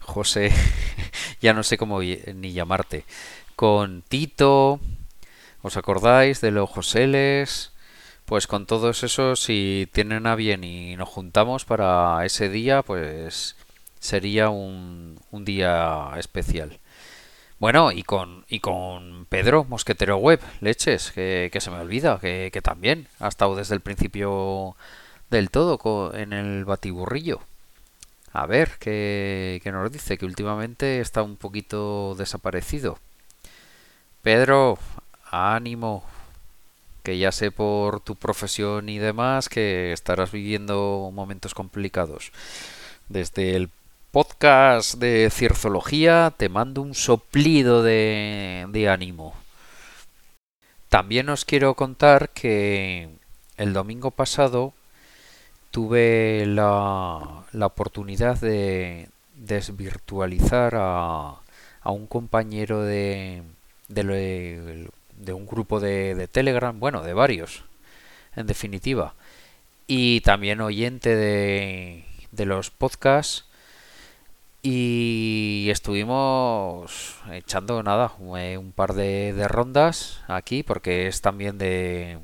José, 0.00 0.52
ya 1.40 1.52
no 1.52 1.62
sé 1.62 1.76
cómo 1.76 2.00
ni 2.00 2.52
llamarte, 2.52 3.04
con 3.56 4.02
Tito, 4.02 4.80
¿os 5.62 5.76
acordáis 5.76 6.40
de 6.40 6.50
los 6.50 6.70
Joseles? 6.70 7.72
Pues 8.26 8.46
con 8.46 8.66
todos 8.66 9.02
esos, 9.02 9.40
si 9.40 9.88
tienen 9.92 10.26
a 10.26 10.36
bien 10.36 10.64
y 10.64 10.96
nos 10.96 11.08
juntamos 11.08 11.64
para 11.64 12.24
ese 12.24 12.48
día, 12.48 12.82
pues 12.82 13.56
sería 14.00 14.50
un, 14.50 15.18
un 15.30 15.44
día 15.44 16.10
especial. 16.16 16.78
Bueno, 17.58 17.92
y 17.92 18.02
con, 18.02 18.44
y 18.48 18.60
con 18.60 19.26
Pedro, 19.26 19.64
Mosquetero 19.64 20.16
Web, 20.16 20.40
leches, 20.60 21.12
que, 21.12 21.48
que 21.52 21.60
se 21.60 21.70
me 21.70 21.78
olvida, 21.78 22.18
que, 22.20 22.50
que, 22.52 22.60
también 22.60 23.06
ha 23.20 23.28
estado 23.28 23.54
desde 23.54 23.76
el 23.76 23.80
principio 23.80 24.76
del 25.30 25.50
todo 25.50 26.12
en 26.14 26.32
el 26.32 26.64
batiburrillo. 26.64 27.40
A 28.32 28.46
ver, 28.46 28.78
¿qué, 28.80 29.60
qué 29.62 29.70
nos 29.72 29.92
dice? 29.92 30.18
Que 30.18 30.26
últimamente 30.26 31.00
está 31.00 31.22
un 31.22 31.36
poquito 31.36 32.14
desaparecido. 32.16 32.98
Pedro, 34.22 34.78
ánimo, 35.32 36.04
que 37.02 37.18
ya 37.18 37.32
sé 37.32 37.50
por 37.50 38.00
tu 38.00 38.14
profesión 38.14 38.88
y 38.88 38.98
demás 38.98 39.48
que 39.48 39.92
estarás 39.92 40.30
viviendo 40.30 41.10
momentos 41.12 41.54
complicados. 41.54 42.32
Desde 43.08 43.56
el 43.56 43.70
podcast 44.12 44.94
de 44.96 45.28
Cierzología, 45.30 46.32
te 46.36 46.48
mando 46.48 46.82
un 46.82 46.94
soplido 46.94 47.82
de, 47.82 48.88
ánimo. 48.90 49.34
También 50.88 51.28
os 51.30 51.44
quiero 51.44 51.74
contar 51.74 52.30
que 52.30 53.08
el 53.56 53.72
domingo 53.72 54.10
pasado 54.10 54.74
tuve 55.70 56.44
la, 56.46 57.44
la 57.52 57.66
oportunidad 57.66 58.38
de 58.40 59.08
desvirtualizar 59.36 60.74
a, 60.76 61.36
a 61.80 61.90
un 61.90 62.06
compañero 62.06 62.82
de, 62.82 63.42
de, 63.88 64.04
de 64.04 64.90
un 65.32 65.46
grupo 65.46 65.80
de, 65.80 66.14
de, 66.14 66.28
Telegram, 66.28 66.78
bueno, 66.78 67.02
de 67.02 67.14
varios, 67.14 67.64
en 68.34 68.46
definitiva, 68.46 69.14
y 69.86 70.20
también 70.22 70.60
oyente 70.60 71.14
de, 71.16 72.04
de 72.32 72.46
los 72.46 72.70
podcasts. 72.70 73.46
Y 74.64 75.68
estuvimos 75.70 77.16
echando 77.32 77.82
nada, 77.82 78.12
eh, 78.38 78.58
un 78.58 78.72
par 78.72 78.94
de, 78.94 79.32
de, 79.32 79.48
rondas 79.48 80.22
aquí, 80.28 80.62
porque 80.62 81.08
es 81.08 81.20
también 81.20 81.58
de, 81.58 82.18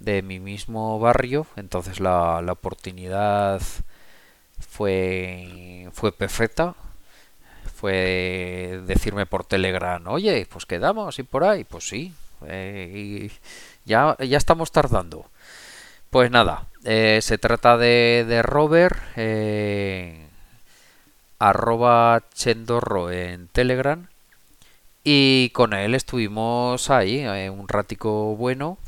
de 0.00 0.22
mi 0.22 0.38
mismo 0.40 0.98
barrio, 0.98 1.46
entonces 1.56 2.00
la, 2.00 2.42
la 2.42 2.52
oportunidad 2.52 3.62
fue, 4.58 5.88
fue 5.92 6.12
perfecta. 6.12 6.74
Fue 7.76 8.80
decirme 8.86 9.26
por 9.26 9.44
Telegram, 9.44 10.02
oye, 10.06 10.46
pues 10.50 10.64
quedamos 10.64 11.18
y 11.18 11.24
por 11.24 11.44
ahí, 11.44 11.64
pues 11.64 11.86
sí, 11.86 12.14
eh, 12.46 13.30
ya, 13.84 14.16
ya 14.18 14.38
estamos 14.38 14.72
tardando. 14.72 15.26
Pues 16.08 16.30
nada, 16.30 16.64
eh, 16.84 17.18
se 17.20 17.36
trata 17.36 17.76
de, 17.76 18.24
de 18.26 18.40
Robert. 18.42 18.98
Eh, 19.16 20.22
arroba 21.38 22.22
Chendorro 22.32 23.10
en 23.10 23.48
Telegram 23.48 24.08
y 25.04 25.50
con 25.50 25.74
él 25.74 25.94
estuvimos 25.94 26.88
ahí 26.88 27.26
un 27.48 27.68
ratico 27.68 28.34
bueno 28.36 28.78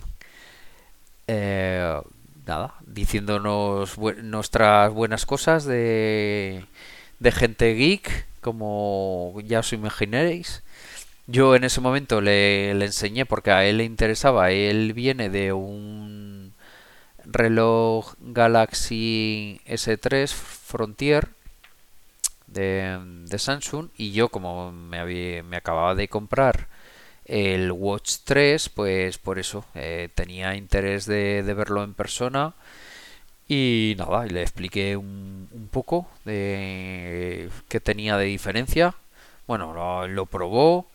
nada 2.49 2.75
diciéndonos 2.87 3.99
nuestras 3.99 4.93
buenas 4.95 5.27
cosas 5.27 5.67
de, 5.67 6.65
de 7.19 7.33
gente 7.33 7.75
geek 7.75 8.27
como 8.49 9.35
ya 9.45 9.61
os 9.61 9.73
imaginaréis. 9.73 10.63
Yo 11.27 11.55
en 11.55 11.65
ese 11.65 11.81
momento 11.81 12.21
le, 12.21 12.75
le 12.75 12.87
enseñé 12.87 13.27
porque 13.27 13.51
a 13.53 13.65
él 13.67 13.79
le 13.79 13.85
interesaba. 13.85 14.51
Él 14.51 14.95
viene 14.95 15.29
de 15.29 15.53
un 15.53 16.55
reloj 17.27 18.15
Galaxy 18.21 19.61
S3 19.67 20.29
Frontier 20.29 21.29
de, 22.47 22.99
de 23.27 23.39
Samsung 23.39 23.89
y 23.97 24.13
yo 24.13 24.31
como 24.31 24.73
me, 24.73 24.99
había, 24.99 25.43
me 25.43 25.59
acababa 25.59 25.95
de 25.95 26.09
comprar 26.09 26.69
el 27.27 27.71
Watch 27.73 28.17
3 28.25 28.71
pues 28.71 29.19
por 29.19 29.39
eso 29.39 29.65
eh, 29.75 30.09
tenía 30.15 30.57
interés 30.57 31.05
de, 31.07 31.43
verlo 31.43 31.85
en 31.85 31.95
persona 31.95 32.55
y 33.49 33.95
nada 33.99 34.27
le 34.27 34.43
expliqué 34.43 34.97
un, 34.97 35.49
un 35.53 35.69
poco 35.69 36.07
de 36.25 37.49
qué 37.69 37.81
tenía 37.81 38.17
de 38.17 38.27
diferencia. 38.27 38.95
Bueno 39.47 39.73
lo, 39.73 40.07
lo 40.07 40.27
probó 40.27 40.87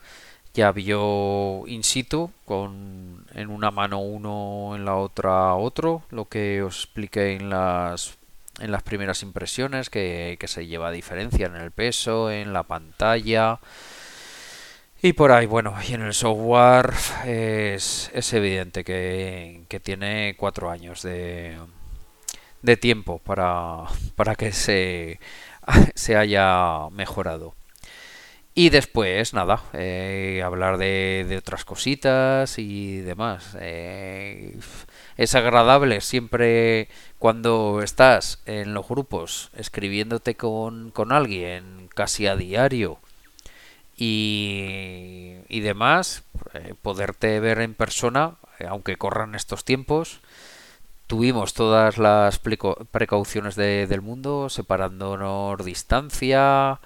ya 0.53 0.71
vio 0.71 1.63
in 1.67 1.83
situ 1.83 2.31
con 2.45 3.25
en 3.33 3.49
una 3.49 3.71
mano 3.71 3.99
uno 3.99 4.73
en 4.75 4.85
la 4.85 4.95
otra 4.95 5.55
otro. 5.55 6.03
Lo 6.11 6.25
que 6.25 6.61
os 6.61 6.83
expliqué 6.83 7.33
en 7.33 7.49
las 7.49 8.17
en 8.59 8.71
las 8.71 8.83
primeras 8.83 9.23
impresiones 9.23 9.89
que, 9.89 10.37
que 10.39 10.47
se 10.47 10.67
lleva 10.67 10.91
diferencia 10.91 11.47
en 11.47 11.55
el 11.55 11.71
peso 11.71 12.29
en 12.31 12.53
la 12.53 12.63
pantalla. 12.63 13.59
Y 15.01 15.13
por 15.13 15.31
ahí 15.31 15.47
bueno 15.47 15.75
y 15.87 15.93
en 15.93 16.03
el 16.03 16.13
software 16.13 16.93
es, 17.25 18.11
es 18.13 18.33
evidente 18.33 18.83
que, 18.83 19.63
que 19.67 19.79
tiene 19.79 20.35
cuatro 20.37 20.69
años 20.69 21.01
de, 21.01 21.57
de 22.63 22.77
tiempo 22.77 23.19
para, 23.19 23.85
para 24.15 24.35
que 24.35 24.51
se, 24.51 25.19
se 25.95 26.15
haya 26.17 26.89
mejorado 26.91 27.53
y 28.55 28.69
después, 28.69 29.33
nada, 29.33 29.63
eh, 29.73 30.43
hablar 30.45 30.77
de, 30.77 31.25
de, 31.27 31.37
otras 31.37 31.65
cositas 31.65 32.59
y 32.59 32.97
demás. 32.97 33.57
Eh, 33.59 34.55
es 35.17 35.33
agradable 35.33 36.01
siempre 36.01 36.87
cuando 37.17 37.81
estás 37.81 38.43
en 38.45 38.75
los 38.75 38.87
grupos 38.87 39.49
escribiéndote 39.55 40.35
con, 40.35 40.91
con 40.91 41.11
alguien 41.11 41.89
casi 41.95 42.27
a 42.27 42.35
diario 42.35 42.99
y, 43.97 45.33
y 45.49 45.61
demás, 45.61 46.23
eh, 46.53 46.75
poderte 46.79 47.39
ver 47.39 47.59
en 47.59 47.73
persona, 47.73 48.35
aunque 48.67 48.97
corran 48.97 49.33
estos 49.33 49.65
tiempos. 49.65 50.19
Tuvimos 51.07 51.53
todas 51.53 51.97
las 51.97 52.39
precauciones 52.39 53.55
de, 53.55 53.87
del 53.87 54.01
mundo, 54.01 54.49
separándonos 54.49 55.63
distancia 55.63 56.79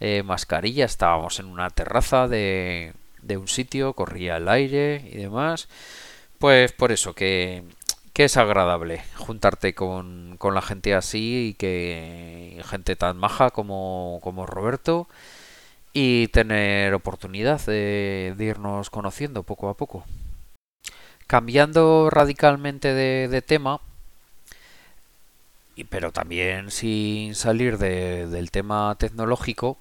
eh, 0.00 0.22
mascarilla, 0.22 0.86
estábamos 0.86 1.40
en 1.40 1.46
una 1.46 1.68
terraza 1.70 2.26
de, 2.26 2.94
un 3.28 3.48
sitio, 3.48 3.92
corría 3.94 4.38
el 4.38 4.48
aire 4.48 5.08
y 5.12 5.18
demás. 5.18 5.68
Pues 6.38 6.72
por 6.72 6.92
eso 6.92 7.14
que, 7.14 7.64
que 8.14 8.24
es 8.24 8.36
agradable 8.36 9.02
juntarte 9.16 9.74
con, 9.74 10.36
con, 10.38 10.54
la 10.54 10.62
gente 10.62 10.94
así 10.94 11.50
y 11.50 11.54
que 11.54 12.62
gente 12.64 12.96
tan 12.96 13.18
maja 13.18 13.50
como, 13.50 14.20
como 14.22 14.46
Roberto 14.46 15.08
y 15.92 16.28
tener 16.28 16.94
oportunidad 16.94 17.60
de, 17.66 18.34
de, 18.36 18.44
irnos 18.44 18.90
conociendo 18.90 19.42
poco 19.42 19.68
a 19.68 19.76
poco. 19.76 20.04
Cambiando 21.30 22.10
radicalmente 22.10 22.92
de, 22.92 23.40
tema, 23.40 23.80
pero 25.88 26.10
también 26.10 26.72
sin 26.72 27.36
salir 27.36 27.78
de, 27.78 28.26
del 28.26 28.50
tema 28.50 28.96
tecnológico, 28.98 29.78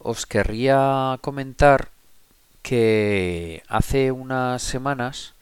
os 0.00 0.26
querría 0.26 1.16
comentar 1.20 1.90
que 2.62 3.62
hace 3.68 4.10
unas 4.10 4.60
semanas 4.60 5.34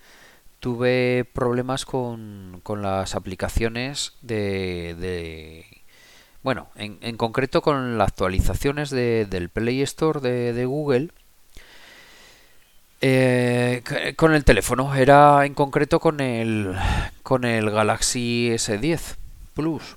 tuve 0.60 1.24
problemas 1.32 1.86
con, 1.86 2.60
con 2.62 2.82
las 2.82 3.14
aplicaciones 3.14 4.12
de, 4.20 4.94
de 4.98 5.64
bueno, 6.42 6.68
en, 6.74 7.16
concreto 7.16 7.62
con 7.62 7.96
las 7.96 8.08
actualizaciones 8.08 8.90
de, 8.90 9.24
del 9.24 9.48
Play 9.48 9.80
Store 9.80 10.20
de 10.20 10.66
Google 10.66 11.12
eh, 13.00 13.82
con 14.16 14.34
el 14.34 14.44
teléfono, 14.44 14.94
era 14.94 15.46
en 15.46 15.54
concreto 15.54 16.00
con 16.00 16.20
el, 16.20 16.74
con 17.22 17.44
el 17.44 17.70
Galaxy 17.70 18.50
S10 18.52 19.16
Plus. 19.54 19.96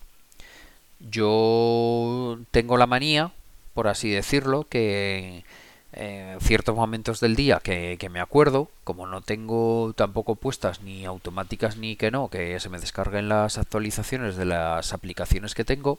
Yo 1.00 2.40
tengo 2.52 2.78
la 2.78 2.88
manía 2.88 3.32
por 3.80 3.88
así 3.88 4.10
decirlo, 4.10 4.66
que 4.70 5.46
en 5.94 6.42
ciertos 6.42 6.76
momentos 6.76 7.22
del 7.22 7.38
día 7.38 7.62
que, 7.64 7.96
que, 7.98 8.10
me 8.10 8.20
acuerdo, 8.20 8.70
como 8.84 9.08
no 9.08 9.22
tengo 9.22 9.94
tampoco 9.96 10.36
puestas 10.36 10.82
ni 10.82 11.06
automáticas 11.06 11.78
ni 11.78 11.96
que 11.96 12.12
no, 12.12 12.28
que 12.28 12.60
se 12.60 12.68
me 12.68 12.80
descarguen 12.80 13.30
las 13.30 13.58
actualizaciones 13.58 14.36
de 14.36 14.44
las 14.44 14.92
aplicaciones 14.92 15.56
que 15.56 15.64
tengo, 15.64 15.98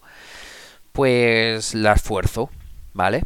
pues 0.92 1.74
las 1.74 2.02
fuerzo, 2.02 2.50
¿vale? 2.92 3.24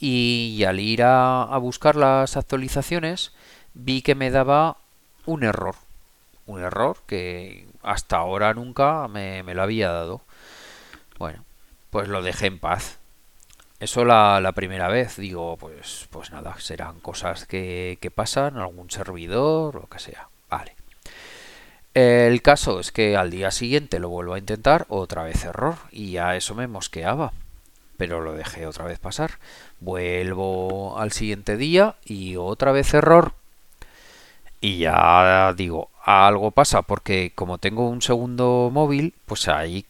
Y 0.00 0.64
al 0.66 0.80
ir 0.80 1.02
a, 1.04 1.56
buscar 1.58 1.94
las 1.94 2.36
actualizaciones 2.36 3.32
vi 3.74 4.02
que 4.02 4.14
me 4.14 4.30
daba 4.30 4.78
un 5.26 5.44
error, 5.44 5.76
un 6.46 6.60
error 6.60 6.96
que 7.06 7.68
hasta 7.82 8.16
ahora 8.16 8.54
nunca 8.54 9.06
me, 9.08 9.42
me 9.42 9.54
lo 9.54 9.62
había 9.62 9.90
dado. 9.90 10.22
Bueno, 11.18 11.44
pues 11.90 12.08
lo 12.08 12.22
dejé 12.22 12.46
en 12.46 12.58
paz 12.58 13.00
eso 13.80 14.04
la, 14.04 14.40
la, 14.42 14.52
primera 14.52 14.88
vez, 14.88 15.16
digo, 15.16 15.56
pues, 15.56 16.06
pues 16.10 16.30
nada, 16.30 16.54
serán 16.58 17.00
cosas 17.00 17.46
que, 17.46 17.96
que 18.02 18.10
pasan, 18.10 18.58
algún 18.58 18.90
servidor, 18.90 19.78
o 19.78 19.88
que 19.88 19.98
sea. 19.98 20.28
Vale. 20.50 20.76
El 21.94 22.42
caso 22.42 22.78
es 22.78 22.92
que 22.92 23.16
al 23.16 23.30
día 23.30 23.50
siguiente 23.50 23.98
lo 23.98 24.10
vuelvo 24.10 24.34
a 24.34 24.38
intentar, 24.38 24.84
otra 24.90 25.22
vez 25.22 25.44
error, 25.46 25.76
y 25.90 26.12
ya 26.12 26.36
eso 26.36 26.54
me 26.54 26.66
mosqueaba. 26.66 27.32
Pero 27.96 28.20
lo 28.20 28.34
dejé 28.34 28.66
otra 28.66 28.84
vez 28.84 28.98
pasar. 28.98 29.38
Vuelvo 29.80 30.98
al 30.98 31.12
siguiente 31.12 31.56
día 31.56 31.96
y 32.04 32.36
otra 32.36 32.72
vez 32.72 32.92
error. 32.94 33.32
Y 34.60 34.78
ya 34.78 35.52
digo, 35.54 35.88
algo 36.04 36.50
pasa, 36.50 36.82
porque 36.82 37.32
como 37.34 37.58
tengo 37.58 37.88
un 37.88 38.02
segundo 38.02 38.70
móvil, 38.72 39.14
pues 39.26 39.48
ahí, 39.48 39.86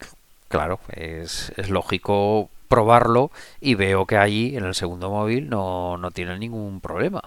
claro, 0.49 0.81
es, 0.93 1.53
lógico 1.69 2.51
probarlo 2.69 3.33
y 3.61 3.75
veo 3.75 4.07
que 4.07 4.17
allí 4.17 4.57
en 4.57 4.65
el 4.65 4.77
segundo 4.77 5.11
móvil 5.11 5.49
no, 5.49 5.97
no 5.99 6.11
tiene 6.13 6.39
ningún 6.39 6.81
problema. 6.81 7.23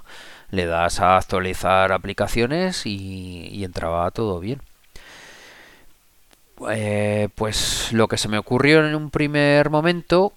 Le 0.51 0.65
das 0.65 0.99
a 1.01 1.17
actualizar 1.17 1.91
aplicaciones 1.91 2.85
y, 2.85 3.49
y 3.51 3.63
entraba 3.65 4.09
todo 4.11 4.39
bien. 4.39 4.61
Eh, 6.69 7.29
pues 7.35 7.91
lo 7.91 8.07
que 8.07 8.17
se 8.17 8.29
me 8.29 8.37
ocurrió 8.37 8.85
en 8.85 8.95
un 8.95 9.09
primer 9.09 9.69
momento 9.69 10.33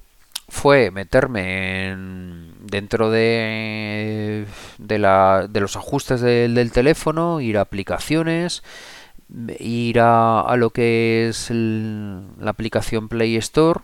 fue 0.48 0.90
meterme 0.90 1.88
en, 1.88 2.54
dentro 2.60 3.10
de, 3.10 4.46
de, 4.78 4.98
la, 4.98 5.46
de 5.48 5.60
los 5.60 5.76
ajustes 5.76 6.20
de, 6.20 6.48
del 6.48 6.72
teléfono, 6.72 7.40
ir 7.40 7.58
a 7.58 7.62
aplicaciones, 7.62 8.62
ir 9.58 10.00
a, 10.00 10.40
a 10.40 10.56
lo 10.56 10.70
que 10.70 11.28
es 11.28 11.50
la 11.50 12.50
aplicación 12.50 13.08
Play 13.08 13.36
Store 13.36 13.80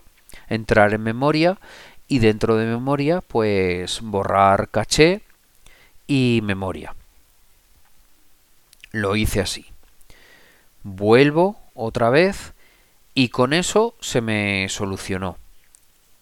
entrar 0.47 0.93
en 0.93 1.01
memoria 1.01 1.59
y 2.07 2.19
dentro 2.19 2.55
de 2.57 2.65
memoria 2.65 3.21
pues 3.21 4.01
borrar 4.01 4.69
caché 4.69 5.21
y 6.07 6.41
memoria. 6.43 6.95
Lo 8.91 9.15
hice 9.15 9.41
así. 9.41 9.65
Vuelvo 10.83 11.57
otra 11.73 12.09
vez 12.09 12.53
y 13.15 13.29
con 13.29 13.53
eso 13.53 13.95
se 13.99 14.21
me 14.21 14.67
solucionó. 14.69 15.37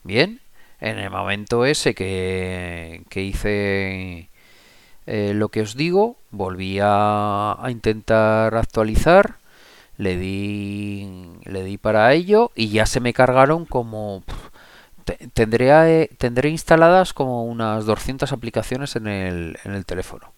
Bien, 0.03 0.41
en 0.79 0.97
el 0.97 1.09
momento 1.09 1.65
ese 1.65 1.93
que, 1.93 3.03
que 3.09 3.23
hice 3.23 4.29
eh, 5.05 5.33
lo 5.33 5.49
que 5.49 5.61
os 5.61 5.75
digo, 5.75 6.17
volví 6.31 6.79
a, 6.81 7.57
intentar 7.69 8.55
actualizar 8.55 9.35
le 9.97 10.17
di 10.17 11.37
le 11.45 11.63
di 11.63 11.77
para 11.77 12.13
ello 12.13 12.51
y 12.55 12.69
ya 12.69 12.85
se 12.85 12.99
me 12.99 13.13
cargaron 13.13 13.65
como 13.65 14.23
tendré 15.33 15.69
eh, 16.03 16.09
tendré 16.17 16.49
instaladas 16.49 17.13
como 17.13 17.43
unas 17.45 17.85
200 17.85 18.31
aplicaciones 18.31 18.95
en 18.95 19.07
el, 19.07 19.57
en 19.63 19.73
el 19.73 19.85
teléfono. 19.85 20.33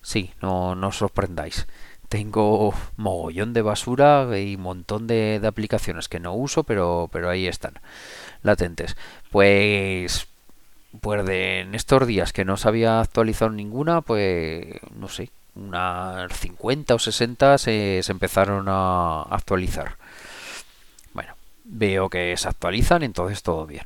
Sí 0.00 0.32
no, 0.40 0.74
no 0.74 0.88
os 0.88 0.96
sorprendáis. 0.98 1.66
Tengo 2.08 2.74
mogollón 2.96 3.52
de 3.52 3.62
basura 3.62 4.26
y 4.38 4.56
un 4.56 4.62
montón 4.62 5.06
de, 5.06 5.38
de, 5.40 5.46
aplicaciones 5.48 6.08
que 6.08 6.20
no 6.20 6.34
uso 6.34 6.64
pero 6.64 7.08
pero 7.12 7.30
ahí 7.30 7.46
están 7.46 7.74
latentes 8.42 8.96
pues 9.30 10.26
pues 11.00 11.24
de 11.24 11.60
en 11.60 11.74
estos 11.74 12.06
días 12.06 12.32
que 12.32 12.44
no 12.44 12.56
se 12.56 12.68
había 12.68 13.00
actualizado 13.00 13.50
ninguna 13.50 14.02
pues 14.02 14.66
no 14.94 15.08
sé 15.08 15.30
unas 15.54 16.32
50 16.32 16.94
o 16.94 16.98
60 16.98 17.58
se, 17.58 18.00
se 18.02 18.12
empezaron 18.12 18.66
a 18.68 19.22
actualizar. 19.22 19.96
Bueno, 21.12 21.34
veo 21.64 22.08
que 22.08 22.36
se 22.36 22.48
actualizan, 22.48 23.02
entonces 23.02 23.42
todo 23.42 23.66
bien. 23.66 23.84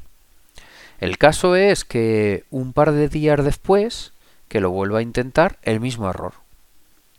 El 1.01 1.19
caso 1.19 1.57
es 1.57 1.85
que 1.85 2.45
un 2.51 2.73
par 2.73 2.93
de 2.93 3.09
días 3.09 3.45
después, 3.45 4.13
que 4.49 4.61
lo 4.61 4.71
vuelvo 4.71 4.97
a 4.97 5.03
intentar, 5.03 5.59
el 5.63 5.81
mismo 5.81 6.09
error. 6.09 6.35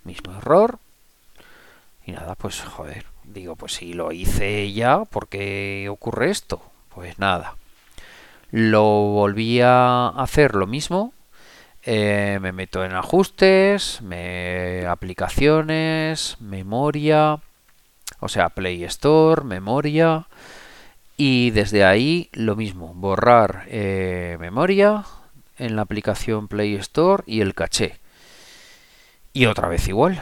Mismo 0.04 0.34
error. 0.36 0.80
Y 2.06 2.14
nada, 2.14 2.36
pues 2.36 2.62
joder, 2.62 3.06
digo, 3.26 3.56
pues 3.56 3.74
si 3.74 3.94
lo 3.94 4.12
hice 4.12 4.72
ya, 4.72 5.04
¿por 5.04 5.28
qué 5.28 5.88
ocurre 5.90 6.32
esto? 6.32 6.62
Pues 6.98 7.20
nada. 7.20 7.58
Lo 8.50 8.82
volví 8.82 9.62
a 9.62 10.08
hacer 10.08 10.56
lo 10.56 10.66
mismo. 10.66 11.14
Eh, 11.84 12.40
me 12.42 12.52
meto 12.52 12.84
en 12.84 12.94
ajustes, 12.94 14.02
me, 14.02 14.84
aplicaciones, 14.88 16.38
memoria, 16.40 17.40
o 18.20 18.28
sea, 18.28 18.50
Play 18.50 18.84
Store, 18.86 19.44
memoria. 19.44 20.26
Y 21.18 21.52
desde 21.52 21.86
ahí 21.86 22.32
lo 22.34 22.56
mismo, 22.56 22.96
borrar 22.96 23.66
eh, 23.68 24.38
memoria 24.40 25.06
en 25.60 25.76
la 25.76 25.84
aplicación 25.84 26.48
Play 26.48 26.74
Store 26.78 27.22
y 27.28 27.42
el 27.42 27.54
caché. 27.54 28.00
Y 29.34 29.46
otra 29.46 29.68
vez 29.68 29.88
igual. 29.88 30.20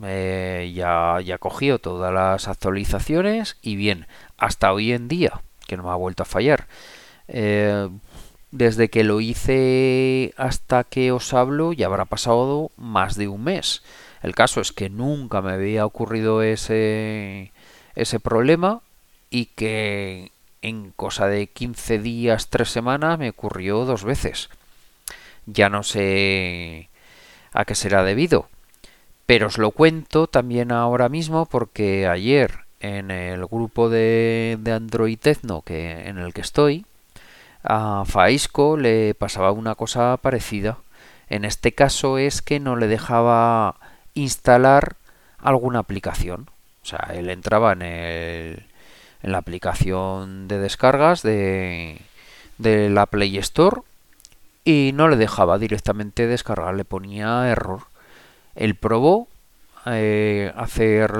ya, 0.00 1.20
ya 1.22 1.36
cogido 1.38 1.78
todas 1.78 2.10
las 2.14 2.48
actualizaciones 2.48 3.58
y 3.60 3.76
bien, 3.76 4.06
hasta 4.38 4.72
hoy 4.72 4.92
en 4.92 5.08
día, 5.08 5.42
que 5.68 5.76
no 5.76 5.84
me 5.84 5.90
ha 5.90 5.94
vuelto 5.94 6.24
a 6.24 6.26
fallar. 6.26 6.66
Eh, 7.28 7.88
desde 8.50 8.88
que 8.88 9.04
lo 9.04 9.20
hice 9.20 10.32
hasta 10.36 10.82
que 10.84 11.12
os 11.12 11.34
hablo 11.34 11.74
ya 11.74 11.86
habrá 11.86 12.06
pasado 12.06 12.72
más 12.76 13.14
de 13.16 13.28
un 13.28 13.44
mes. 13.44 13.82
El 14.22 14.34
caso 14.34 14.60
es 14.60 14.72
que 14.72 14.88
nunca 14.88 15.42
me 15.42 15.52
había 15.52 15.86
ocurrido 15.86 16.42
ese, 16.42 17.52
ese 17.94 18.18
problema 18.18 18.80
y 19.30 19.46
que 19.46 20.32
en 20.62 20.90
cosa 20.96 21.28
de 21.28 21.46
15 21.46 21.98
días, 21.98 22.48
3 22.48 22.68
semanas 22.68 23.18
me 23.18 23.28
ocurrió 23.28 23.84
dos 23.84 24.02
veces. 24.02 24.48
Ya 25.46 25.68
no 25.68 25.82
sé 25.82 26.88
a 27.52 27.64
qué 27.64 27.74
será 27.74 28.02
debido. 28.02 28.48
Pero 29.26 29.48
os 29.48 29.58
lo 29.58 29.72
cuento 29.72 30.26
también 30.26 30.72
ahora 30.72 31.08
mismo 31.10 31.46
porque 31.46 32.06
ayer 32.08 32.67
en 32.80 33.10
el 33.10 33.44
grupo 33.46 33.88
de, 33.88 34.56
de 34.60 34.72
Android 34.72 35.18
Tecno 35.18 35.62
que, 35.62 36.08
en 36.08 36.18
el 36.18 36.32
que 36.32 36.40
estoy, 36.40 36.86
a 37.62 38.04
Faisco 38.06 38.76
le 38.76 39.14
pasaba 39.14 39.52
una 39.52 39.74
cosa 39.74 40.16
parecida. 40.16 40.78
En 41.28 41.44
este 41.44 41.72
caso 41.72 42.18
es 42.18 42.40
que 42.42 42.60
no 42.60 42.76
le 42.76 42.86
dejaba 42.86 43.76
instalar 44.14 44.96
alguna 45.38 45.80
aplicación. 45.80 46.48
O 46.82 46.86
sea, 46.86 47.10
él 47.12 47.28
entraba 47.30 47.72
en, 47.72 47.82
el, 47.82 48.66
en 49.22 49.32
la 49.32 49.38
aplicación 49.38 50.48
de 50.48 50.58
descargas 50.58 51.22
de, 51.22 52.00
de 52.58 52.88
la 52.88 53.06
Play 53.06 53.36
Store 53.38 53.82
y 54.64 54.92
no 54.94 55.08
le 55.08 55.16
dejaba 55.16 55.58
directamente 55.58 56.26
descargar, 56.26 56.74
le 56.74 56.84
ponía 56.84 57.48
error. 57.48 57.82
Él 58.54 58.74
probó 58.74 59.28
eh, 59.86 60.52
hacer 60.56 61.12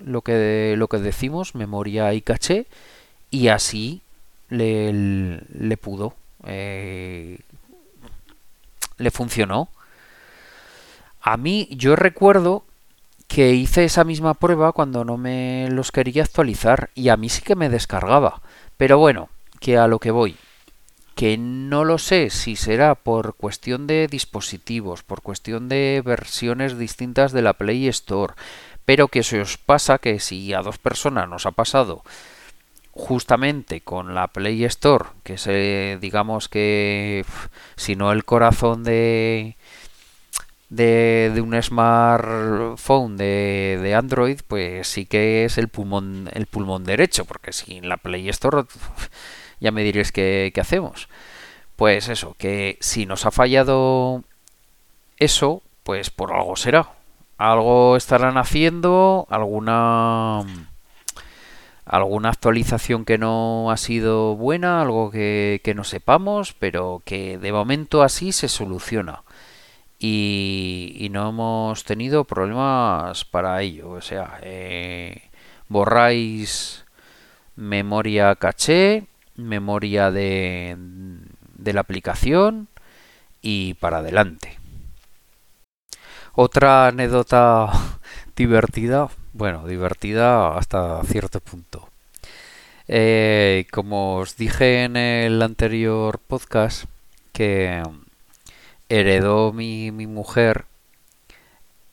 lo 0.00 0.22
que, 0.22 0.74
lo 0.76 0.88
que 0.88 0.98
decimos, 0.98 1.54
memoria 1.54 2.12
y 2.14 2.22
caché, 2.22 2.66
y 3.30 3.48
así 3.48 4.02
le, 4.48 4.92
le 4.92 5.76
pudo. 5.76 6.14
Eh, 6.44 7.38
le 8.98 9.10
funcionó. 9.10 9.68
A 11.20 11.36
mí, 11.36 11.68
yo 11.70 11.96
recuerdo 11.96 12.64
que 13.28 13.52
hice 13.52 13.84
esa 13.84 14.04
misma 14.04 14.34
prueba 14.34 14.72
cuando 14.72 15.04
no 15.04 15.16
me 15.16 15.68
los 15.70 15.90
quería 15.90 16.22
actualizar 16.22 16.90
y 16.94 17.08
a 17.08 17.16
mí 17.16 17.28
sí 17.28 17.42
que 17.42 17.56
me 17.56 17.68
descargaba. 17.68 18.40
Pero 18.76 18.98
bueno, 18.98 19.28
que 19.60 19.78
a 19.78 19.88
lo 19.88 19.98
que 19.98 20.10
voy. 20.10 20.36
Que 21.14 21.38
no 21.38 21.84
lo 21.84 21.98
sé 21.98 22.30
si 22.30 22.56
será 22.56 22.94
por 22.94 23.34
cuestión 23.34 23.86
de 23.86 24.06
dispositivos, 24.06 25.02
por 25.02 25.22
cuestión 25.22 25.68
de 25.68 26.02
versiones 26.04 26.78
distintas 26.78 27.32
de 27.32 27.42
la 27.42 27.54
Play 27.54 27.88
Store, 27.88 28.34
pero 28.86 29.08
que 29.08 29.22
se 29.22 29.40
os 29.40 29.58
pasa 29.58 29.98
que 29.98 30.20
si 30.20 30.54
a 30.54 30.62
dos 30.62 30.78
personas 30.78 31.28
nos 31.28 31.44
ha 31.44 31.50
pasado 31.50 32.02
justamente 32.92 33.82
con 33.82 34.14
la 34.14 34.28
Play 34.28 34.64
Store, 34.64 35.04
que 35.22 35.34
es 35.34 36.00
digamos 36.00 36.48
que 36.48 37.26
si 37.76 37.94
no 37.94 38.12
el 38.12 38.24
corazón 38.24 38.84
de 38.84 39.56
de, 40.70 41.30
de 41.34 41.40
un 41.40 41.60
smartphone 41.62 43.16
de, 43.16 43.78
de, 43.82 43.94
Android, 43.94 44.40
pues 44.48 44.88
sí 44.88 45.06
que 45.06 45.44
es 45.44 45.58
el 45.58 45.68
pulmón, 45.68 46.28
el 46.32 46.46
pulmón 46.46 46.84
derecho, 46.84 47.24
porque 47.24 47.52
sin 47.52 47.88
la 47.88 47.98
Play 47.98 48.28
Store 48.30 48.64
ya 49.60 49.70
me 49.70 49.84
diréis 49.84 50.12
qué, 50.12 50.50
qué 50.54 50.60
hacemos. 50.60 51.08
Pues 51.76 52.08
eso, 52.08 52.34
que 52.38 52.78
si 52.80 53.06
nos 53.06 53.26
ha 53.26 53.30
fallado 53.30 54.24
eso, 55.18 55.62
pues 55.84 56.10
por 56.10 56.32
algo 56.32 56.56
será. 56.56 56.95
Algo 57.38 57.96
estarán 57.96 58.38
haciendo, 58.38 59.26
alguna 59.30 60.44
alguna 61.84 62.30
actualización 62.30 63.04
que 63.04 63.18
no 63.18 63.70
ha 63.70 63.76
sido 63.76 64.36
buena, 64.36 64.82
algo 64.82 65.10
que, 65.10 65.60
que 65.62 65.74
no 65.74 65.84
sepamos, 65.84 66.52
pero 66.54 67.02
que 67.04 67.38
de 67.38 67.52
momento 67.52 68.02
así 68.02 68.32
se 68.32 68.48
soluciona 68.48 69.22
y, 69.98 71.08
no 71.10 71.28
hemos 71.30 71.84
tenido 71.84 72.24
problemas 72.24 73.24
para 73.24 73.60
ello. 73.62 73.90
O 73.90 74.00
sea, 74.00 74.38
eh, 74.42 75.30
borráis 75.68 76.84
memoria 77.56 78.34
caché, 78.36 79.06
memoria 79.36 80.10
de, 80.10 80.76
de 81.56 81.72
la 81.72 81.80
aplicación 81.80 82.68
y 83.40 83.74
para 83.74 83.98
adelante. 83.98 84.58
Otra 86.38 86.88
anécdota 86.88 87.70
divertida, 88.36 89.08
bueno, 89.32 89.66
divertida 89.66 90.58
hasta 90.58 91.02
cierto 91.04 91.40
punto. 91.40 91.88
Eh, 92.88 93.66
como 93.72 94.16
os 94.16 94.36
dije 94.36 94.84
en 94.84 94.96
el 94.98 95.40
anterior 95.40 96.18
podcast, 96.18 96.84
que 97.32 97.82
heredó 98.90 99.54
mi, 99.54 99.90
mi 99.92 100.06
mujer 100.06 100.66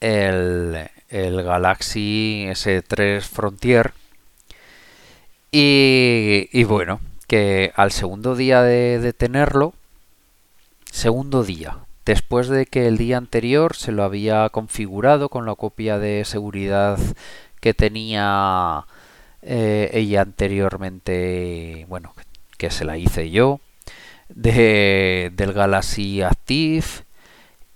el, 0.00 0.90
el, 1.08 1.42
Galaxy 1.42 2.44
S3 2.50 3.22
Frontier 3.22 3.94
y, 5.52 6.50
y, 6.52 6.64
bueno, 6.64 7.00
que 7.26 7.72
al 7.76 7.92
segundo 7.92 8.36
día 8.36 8.60
de, 8.60 8.98
de 8.98 9.14
tenerlo, 9.14 9.72
segundo 10.84 11.44
día, 11.44 11.78
después 12.04 12.48
de 12.48 12.66
que 12.66 12.86
el 12.86 12.98
día 12.98 13.16
anterior 13.16 13.76
se 13.76 13.92
lo 13.92 14.04
había 14.04 14.48
configurado 14.50 15.28
con 15.28 15.46
la 15.46 15.54
copia 15.54 15.98
de 15.98 16.24
seguridad 16.24 16.98
que 17.60 17.74
tenía 17.74 18.84
eh, 19.42 19.90
ella 19.92 20.22
anteriormente, 20.22 21.86
bueno, 21.88 22.14
que 22.58 22.70
se 22.70 22.84
la 22.84 22.98
hice 22.98 23.30
yo, 23.30 23.60
de, 24.28 25.30
del 25.34 25.52
Galaxy 25.52 26.22
Active 26.22 26.86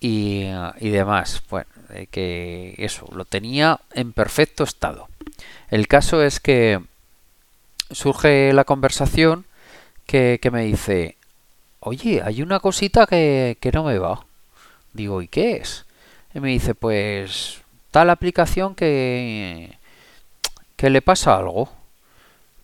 y, 0.01 0.47
y 0.81 0.89
demás. 0.91 1.43
Bueno, 1.51 1.69
que 2.11 2.75
eso, 2.79 3.07
lo 3.15 3.25
tenía 3.25 3.81
en 3.93 4.13
perfecto 4.13 4.65
estado. 4.65 5.09
El 5.71 5.89
caso 5.89 6.23
es 6.23 6.41
que 6.41 6.81
surge 7.91 8.53
la 8.53 8.65
conversación 8.65 9.47
que, 10.07 10.39
que 10.41 10.51
me 10.51 10.65
dice, 10.65 11.18
oye, 11.89 12.23
hay 12.25 12.43
una 12.43 12.61
cosita 12.61 13.07
que, 13.07 13.59
que 13.61 13.73
no 13.73 13.85
me 13.85 13.99
va. 13.99 14.25
Digo, 14.93 15.23
¿y 15.23 15.29
qué 15.29 15.57
es? 15.57 15.87
Y 16.35 16.41
me 16.41 16.51
dice, 16.51 16.75
pues 16.75 17.63
tal 17.91 18.11
aplicación 18.11 18.75
que, 18.75 19.77
que 20.77 20.91
le 20.91 21.03
pasa 21.03 21.37
algo. 21.37 21.71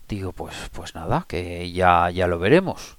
Digo, 0.08 0.32
pues, 0.32 0.54
pues 0.72 0.94
nada, 0.94 1.24
que 1.26 1.72
ya, 1.72 2.10
ya 2.10 2.26
lo 2.26 2.38
veremos. 2.38 2.96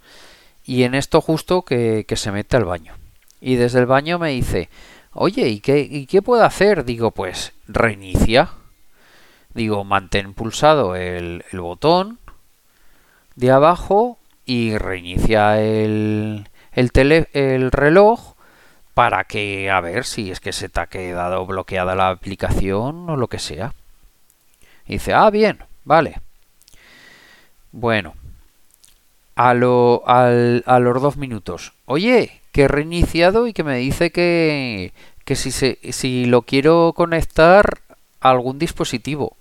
Y 0.66 0.84
en 0.84 0.96
esto 0.96 1.22
justo 1.22 1.62
que, 1.62 2.06
se 2.16 2.32
mete 2.32 2.58
al 2.58 2.66
baño. 2.66 2.96
Y 3.40 3.56
desde 3.56 3.80
el 3.80 3.86
baño 3.86 4.18
me 4.18 4.32
dice, 4.32 4.70
oye, 5.14 5.48
¿y 5.50 5.60
qué, 5.60 5.80
¿y 5.80 6.08
qué 6.08 6.22
puedo 6.22 6.44
hacer? 6.44 6.84
Digo, 6.84 7.12
pues 7.12 7.54
reinicia. 7.68 8.50
Digo, 9.54 9.84
mantén 9.84 10.34
pulsado 10.34 10.96
el, 10.96 11.46
el 11.52 11.62
botón 11.62 12.20
de 13.36 13.52
abajo 13.52 14.18
y 14.46 14.78
reinicia 14.78 15.62
el, 15.62 16.48
el, 16.72 16.92
tele, 16.92 17.28
el 17.34 17.72
reloj 17.72 18.36
para 18.94 19.26
que 19.26 19.70
a 19.70 19.82
ver 19.82 20.06
si 20.06 20.32
es 20.32 20.40
que 20.40 20.54
se 20.54 20.70
te 20.70 20.80
ha 20.80 20.88
quedado 20.88 21.46
bloqueada 21.46 21.96
la 21.96 22.10
aplicación 22.10 23.10
o 23.10 23.18
lo 23.18 23.28
que 23.28 23.40
sea. 23.40 23.74
Y 24.88 24.94
dice, 24.94 25.14
ah, 25.14 25.30
bien, 25.30 25.60
vale. 25.84 26.22
Bueno, 27.72 28.14
a, 29.36 29.54
lo, 29.54 30.04
al, 30.08 30.64
a 30.66 30.80
los 30.80 31.02
dos 31.02 31.18
minutos. 31.18 31.74
Oye, 31.86 32.42
que 32.52 32.64
he 32.64 32.68
reiniciado 32.68 33.48
y 33.48 33.54
que 33.54 33.64
me 33.64 33.78
dice 33.78 34.12
que, 34.12 34.94
que 35.26 35.36
si, 35.36 35.52
se, 35.52 35.78
si 35.92 36.26
lo 36.26 36.44
quiero 36.44 36.94
conectar 36.96 37.82
a 38.22 38.30
algún 38.30 38.60
dispositivo. 38.60 39.36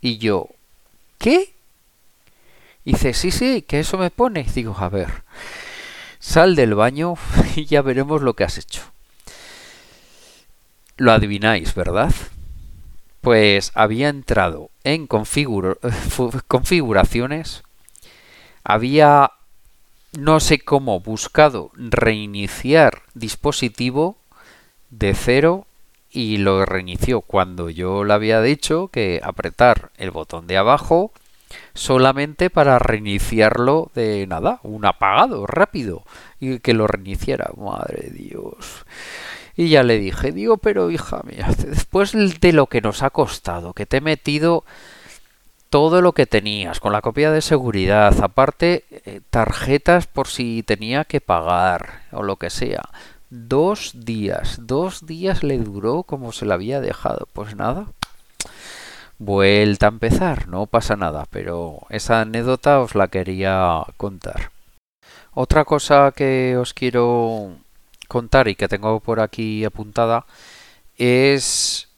Y 0.00 0.18
yo, 0.18 0.48
¿qué? 1.18 1.53
Y 2.84 2.92
dice, 2.92 3.14
sí, 3.14 3.30
sí, 3.30 3.62
que 3.62 3.80
eso 3.80 3.96
me 3.96 4.10
pone. 4.10 4.44
Digo, 4.54 4.76
a 4.78 4.88
ver, 4.88 5.08
sal 6.18 6.54
del 6.54 6.74
baño 6.74 7.14
y 7.56 7.64
ya 7.64 7.82
veremos 7.82 8.22
lo 8.22 8.34
que 8.34 8.44
has 8.44 8.58
hecho. 8.58 8.82
Lo 10.96 11.12
adivináis, 11.12 11.74
¿verdad? 11.74 12.14
Pues 13.20 13.72
había 13.74 14.10
entrado 14.10 14.70
en 14.84 15.06
configuraciones, 16.48 17.62
había, 18.62 19.32
no 20.12 20.40
sé 20.40 20.58
cómo, 20.58 21.00
buscado 21.00 21.70
reiniciar 21.74 23.02
dispositivo 23.14 24.16
de 24.90 25.14
cero 25.14 25.66
y 26.10 26.36
lo 26.36 26.64
reinició 26.64 27.22
cuando 27.22 27.70
yo 27.70 28.04
le 28.04 28.12
había 28.12 28.40
dicho 28.40 28.88
que 28.88 29.20
apretar 29.24 29.90
el 29.96 30.12
botón 30.12 30.46
de 30.46 30.58
abajo 30.58 31.10
solamente 31.74 32.50
para 32.50 32.78
reiniciarlo 32.78 33.90
de 33.94 34.26
nada, 34.26 34.60
un 34.62 34.84
apagado 34.86 35.46
rápido 35.46 36.04
y 36.40 36.60
que 36.60 36.74
lo 36.74 36.86
reiniciara. 36.86 37.50
Madre 37.56 38.10
Dios. 38.10 38.84
Y 39.56 39.68
ya 39.68 39.82
le 39.82 39.98
dije, 39.98 40.32
digo, 40.32 40.56
pero 40.56 40.90
hija 40.90 41.20
mía, 41.24 41.48
después 41.66 42.12
de 42.12 42.52
lo 42.52 42.66
que 42.66 42.80
nos 42.80 43.02
ha 43.02 43.10
costado, 43.10 43.72
que 43.72 43.86
te 43.86 43.98
he 43.98 44.00
metido 44.00 44.64
todo 45.74 46.00
lo 46.00 46.12
que 46.12 46.26
tenías, 46.26 46.78
con 46.78 46.92
la 46.92 47.02
copia 47.02 47.32
de 47.32 47.40
seguridad, 47.40 48.14
aparte 48.22 48.84
eh, 48.90 49.20
tarjetas 49.30 50.06
por 50.06 50.28
si 50.28 50.62
tenía 50.62 51.04
que 51.04 51.20
pagar 51.20 52.02
o 52.12 52.22
lo 52.22 52.36
que 52.36 52.50
sea. 52.50 52.82
Dos 53.28 53.92
días, 53.92 54.58
dos 54.62 55.06
días 55.06 55.42
le 55.42 55.58
duró 55.58 56.04
como 56.04 56.30
se 56.30 56.46
le 56.46 56.54
había 56.54 56.80
dejado. 56.80 57.26
Pues 57.32 57.56
nada, 57.56 57.86
vuelta 59.18 59.86
a 59.86 59.90
empezar, 59.90 60.48
no 60.48 60.66
pasa 60.66 60.96
nada, 60.96 61.26
pero 61.30 61.80
esa 61.90 62.22
anécdota 62.22 62.80
os 62.80 62.94
la 62.94 63.08
quería 63.08 63.82
contar. 63.96 64.50
Otra 65.32 65.64
cosa 65.64 66.12
que 66.14 66.56
os 66.56 66.74
quiero 66.74 67.56
contar 68.08 68.48
y 68.48 68.54
que 68.54 68.68
tengo 68.68 69.00
por 69.00 69.20
aquí 69.20 69.64
apuntada 69.64 70.26
es 70.96 71.88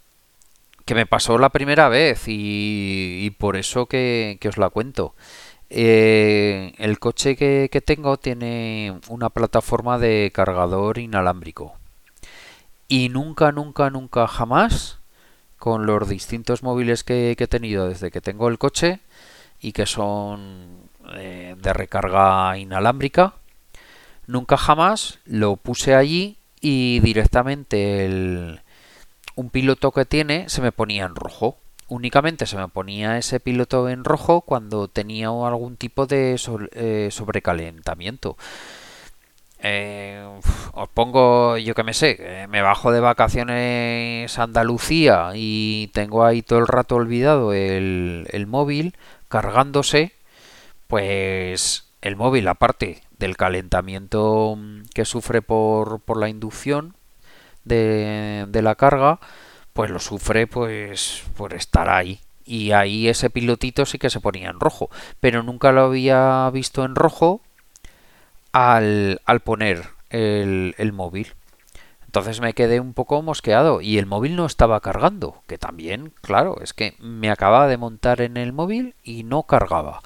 que 0.84 0.94
me 0.94 1.06
pasó 1.06 1.38
la 1.38 1.50
primera 1.50 1.88
vez 1.88 2.24
y, 2.26 3.34
por 3.38 3.56
eso 3.56 3.86
que, 3.86 4.38
os 4.48 4.56
la 4.58 4.70
cuento. 4.70 5.14
Eh, 5.68 6.74
el 6.78 6.98
coche 7.00 7.36
que, 7.36 7.68
que, 7.72 7.80
tengo 7.80 8.18
tiene 8.18 9.00
una 9.08 9.30
plataforma 9.30 9.98
de 9.98 10.30
cargador 10.32 10.98
inalámbrico 10.98 11.74
y 12.88 13.08
nunca, 13.08 13.50
nunca, 13.52 13.90
nunca, 13.90 14.28
jamás 14.28 14.98
con 15.66 15.84
los 15.84 16.08
distintos 16.08 16.62
móviles 16.62 17.02
que, 17.02 17.32
he 17.36 17.46
tenido 17.48 17.88
desde 17.88 18.12
que 18.12 18.20
tengo 18.20 18.46
el 18.46 18.56
coche 18.56 19.00
y 19.60 19.72
que 19.72 19.84
son 19.84 20.88
eh, 21.16 21.56
de 21.60 21.72
recarga 21.72 22.56
inalámbrica. 22.56 23.34
Nunca 24.28 24.58
jamás 24.58 25.18
lo 25.24 25.56
puse 25.56 25.96
allí 25.96 26.36
y 26.60 27.00
directamente 27.00 28.60
un 29.34 29.50
piloto 29.50 29.90
que 29.90 30.04
tiene 30.04 30.48
se 30.48 30.62
me 30.62 30.70
ponía 30.70 31.04
en 31.04 31.16
rojo. 31.16 31.56
Únicamente 31.88 32.46
se 32.46 32.56
me 32.56 32.68
ponía 32.68 33.18
ese 33.18 33.40
piloto 33.40 33.88
en 33.88 34.04
rojo 34.04 34.42
cuando 34.42 34.86
tenía 34.86 35.30
algún 35.30 35.76
tipo 35.76 36.06
de 36.06 36.40
eh, 36.74 37.08
sobrecalentamiento. 37.10 38.36
Eh, 39.68 40.24
os 40.74 40.88
pongo, 40.90 41.58
yo 41.58 41.74
que 41.74 41.82
me 41.82 41.92
sé, 41.92 42.46
me 42.48 42.62
bajo 42.62 42.92
de 42.92 43.00
vacaciones 43.00 44.38
a 44.38 44.44
Andalucía 44.44 45.32
y 45.34 45.88
tengo 45.92 46.24
ahí 46.24 46.42
todo 46.42 46.60
el 46.60 46.68
rato 46.68 46.94
olvidado 46.94 47.52
el, 47.52 48.28
el 48.30 48.46
móvil 48.46 48.94
cargándose, 49.28 50.12
pues 50.86 51.90
el 52.00 52.14
móvil, 52.14 52.46
aparte 52.46 53.02
del 53.18 53.36
calentamiento 53.36 54.56
que 54.94 55.04
sufre 55.04 55.42
por, 55.42 56.00
por 56.00 56.18
la 56.18 56.28
inducción 56.28 56.94
de, 57.64 58.46
de 58.48 58.62
la 58.62 58.76
carga, 58.76 59.18
pues 59.72 59.90
lo 59.90 59.98
sufre 59.98 60.46
pues 60.46 61.24
por 61.36 61.54
estar 61.54 61.88
ahí. 61.88 62.20
Y 62.44 62.70
ahí 62.70 63.08
ese 63.08 63.30
pilotito 63.30 63.84
sí 63.84 63.98
que 63.98 64.10
se 64.10 64.20
ponía 64.20 64.50
en 64.50 64.60
rojo, 64.60 64.90
pero 65.18 65.42
nunca 65.42 65.72
lo 65.72 65.82
había 65.82 66.48
visto 66.52 66.84
en 66.84 66.94
rojo 66.94 67.40
al, 68.56 69.40
poner 69.44 69.84
el, 70.10 70.74
el 70.78 70.92
móvil. 70.92 71.34
Entonces 72.06 72.40
me 72.40 72.54
quedé 72.54 72.80
un 72.80 72.94
poco 72.94 73.20
mosqueado 73.20 73.82
y 73.82 73.98
el 73.98 74.06
móvil 74.06 74.36
no 74.36 74.46
estaba 74.46 74.80
cargando, 74.80 75.42
que 75.46 75.58
también, 75.58 76.12
claro, 76.22 76.56
es 76.62 76.72
que 76.72 76.94
me 76.98 77.30
acababa 77.30 77.66
de 77.66 77.76
montar 77.76 78.22
en 78.22 78.38
el 78.38 78.54
móvil 78.54 78.94
y 79.02 79.24
no 79.24 79.42
cargaba. 79.42 80.00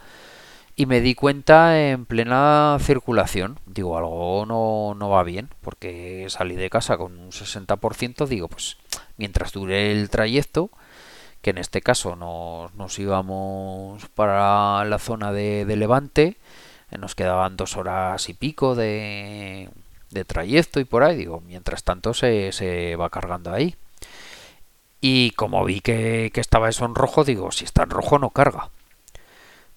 Y 0.75 0.87
me 0.87 1.01
di 1.01 1.15
cuenta 1.15 1.81
en 1.81 2.07
plena 2.07 2.79
circulación, 2.81 3.61
digo, 3.67 3.97
algo 3.97 4.45
no, 4.47 4.95
no 4.99 5.11
va 5.11 5.23
bien, 5.23 5.51
porque 5.61 6.27
salí 6.29 6.57
de 6.57 6.71
casa 6.71 6.97
con 6.97 7.17
un 7.19 7.31
60%, 7.31 8.27
digo, 8.27 8.49
pues 8.49 8.79
mientras 9.17 9.53
dure 9.53 9.93
el 9.93 10.11
trayecto, 10.11 10.71
que 11.43 11.51
en 11.51 11.59
este 11.59 11.83
caso 11.83 12.17
nos, 12.17 12.75
nos 12.75 12.99
íbamos 12.99 14.07
para 14.09 14.85
la 14.85 14.99
zona 14.99 15.33
de, 15.33 15.65
de 15.65 15.77
Levante, 15.77 16.39
nos 16.99 17.15
quedaban 17.15 17.57
dos 17.57 17.77
horas 17.77 18.29
y 18.29 18.35
pico 18.35 18.75
de, 18.75 19.69
de 20.11 20.25
trayecto 20.25 20.81
y 20.81 20.85
por 20.85 21.03
ahí, 21.03 21.17
digo, 21.17 21.43
mientras 21.47 21.85
tanto 21.85 22.15
se, 22.15 22.53
se 22.53 22.97
va 22.97 23.11
cargando 23.11 23.53
ahí. 23.53 23.77
Y 25.01 25.31
como 25.33 25.65
vi 25.65 25.81
que, 25.81 26.31
que, 26.35 26.41
estaba 26.41 26.69
eso 26.69 26.85
en 26.85 26.95
rojo, 26.95 27.25
digo, 27.25 27.53
si 27.53 27.65
está 27.65 27.85
en 27.85 27.91
rojo 27.91 28.19
no 28.19 28.31
carga. 28.31 28.71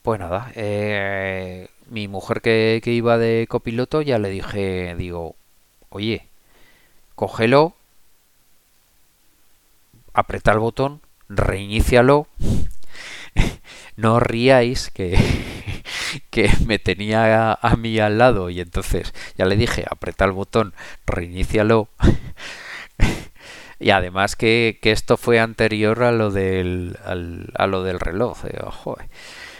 Pues 0.01 0.19
nada, 0.19 0.51
eh, 0.55 1.69
mi 1.89 2.07
mujer 2.07 2.41
que, 2.41 2.81
que, 2.83 2.91
iba 2.91 3.17
de 3.17 3.47
copiloto 3.49 4.01
ya 4.01 4.19
le 4.19 4.29
dije, 4.29 4.95
digo, 4.97 5.35
oye, 5.89 6.27
cógelo, 7.15 7.73
aprieta 10.13 10.51
el 10.51 10.59
botón, 10.59 11.01
reinícialo, 11.29 12.27
no 13.95 14.19
ríais 14.19 14.89
que 14.89 15.52
que 16.29 16.49
me 16.65 16.79
tenía 16.79 17.53
a, 17.53 17.75
mí 17.75 17.99
al 17.99 18.17
lado 18.17 18.49
y 18.49 18.59
entonces 18.59 19.13
ya 19.37 19.45
le 19.45 19.55
dije, 19.55 19.85
aprieta 19.89 20.25
el 20.25 20.31
botón, 20.31 20.73
reinícialo. 21.05 21.89
y 23.79 23.89
además 23.91 24.35
que, 24.35 24.79
que, 24.81 24.91
esto 24.91 25.17
fue 25.17 25.39
anterior 25.39 26.03
a 26.03 26.11
lo 26.11 26.31
del, 26.31 26.97
a 27.03 27.67
lo 27.67 27.83
del 27.83 27.99
reloj. 27.99 28.45
Eh, 28.45 28.59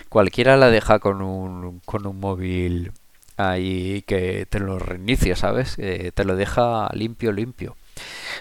cualquiera 0.10 0.58
la 0.58 0.70
deja 0.70 1.00
con 1.00 1.22
un, 1.22 1.80
con 1.86 2.06
un 2.06 2.20
móvil 2.20 2.92
ahí 3.38 4.04
que 4.04 4.46
te 4.46 4.60
lo 4.60 4.80
reinicia, 4.80 5.36
¿sabes? 5.36 5.76
te 5.76 6.24
lo 6.24 6.36
deja 6.36 6.90
limpio, 6.94 7.32
limpio. 7.32 7.76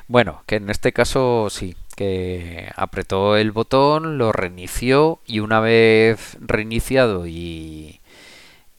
Bueno, 0.08 0.42
que 0.46 0.56
en 0.56 0.70
este 0.70 0.92
caso 0.92 1.48
sí, 1.50 1.76
que 1.96 2.70
apretó 2.76 3.36
el 3.36 3.52
botón, 3.52 4.18
lo 4.18 4.32
reinició 4.32 5.20
y 5.26 5.40
una 5.40 5.60
vez 5.60 6.36
reiniciado 6.40 7.26
y, 7.26 8.00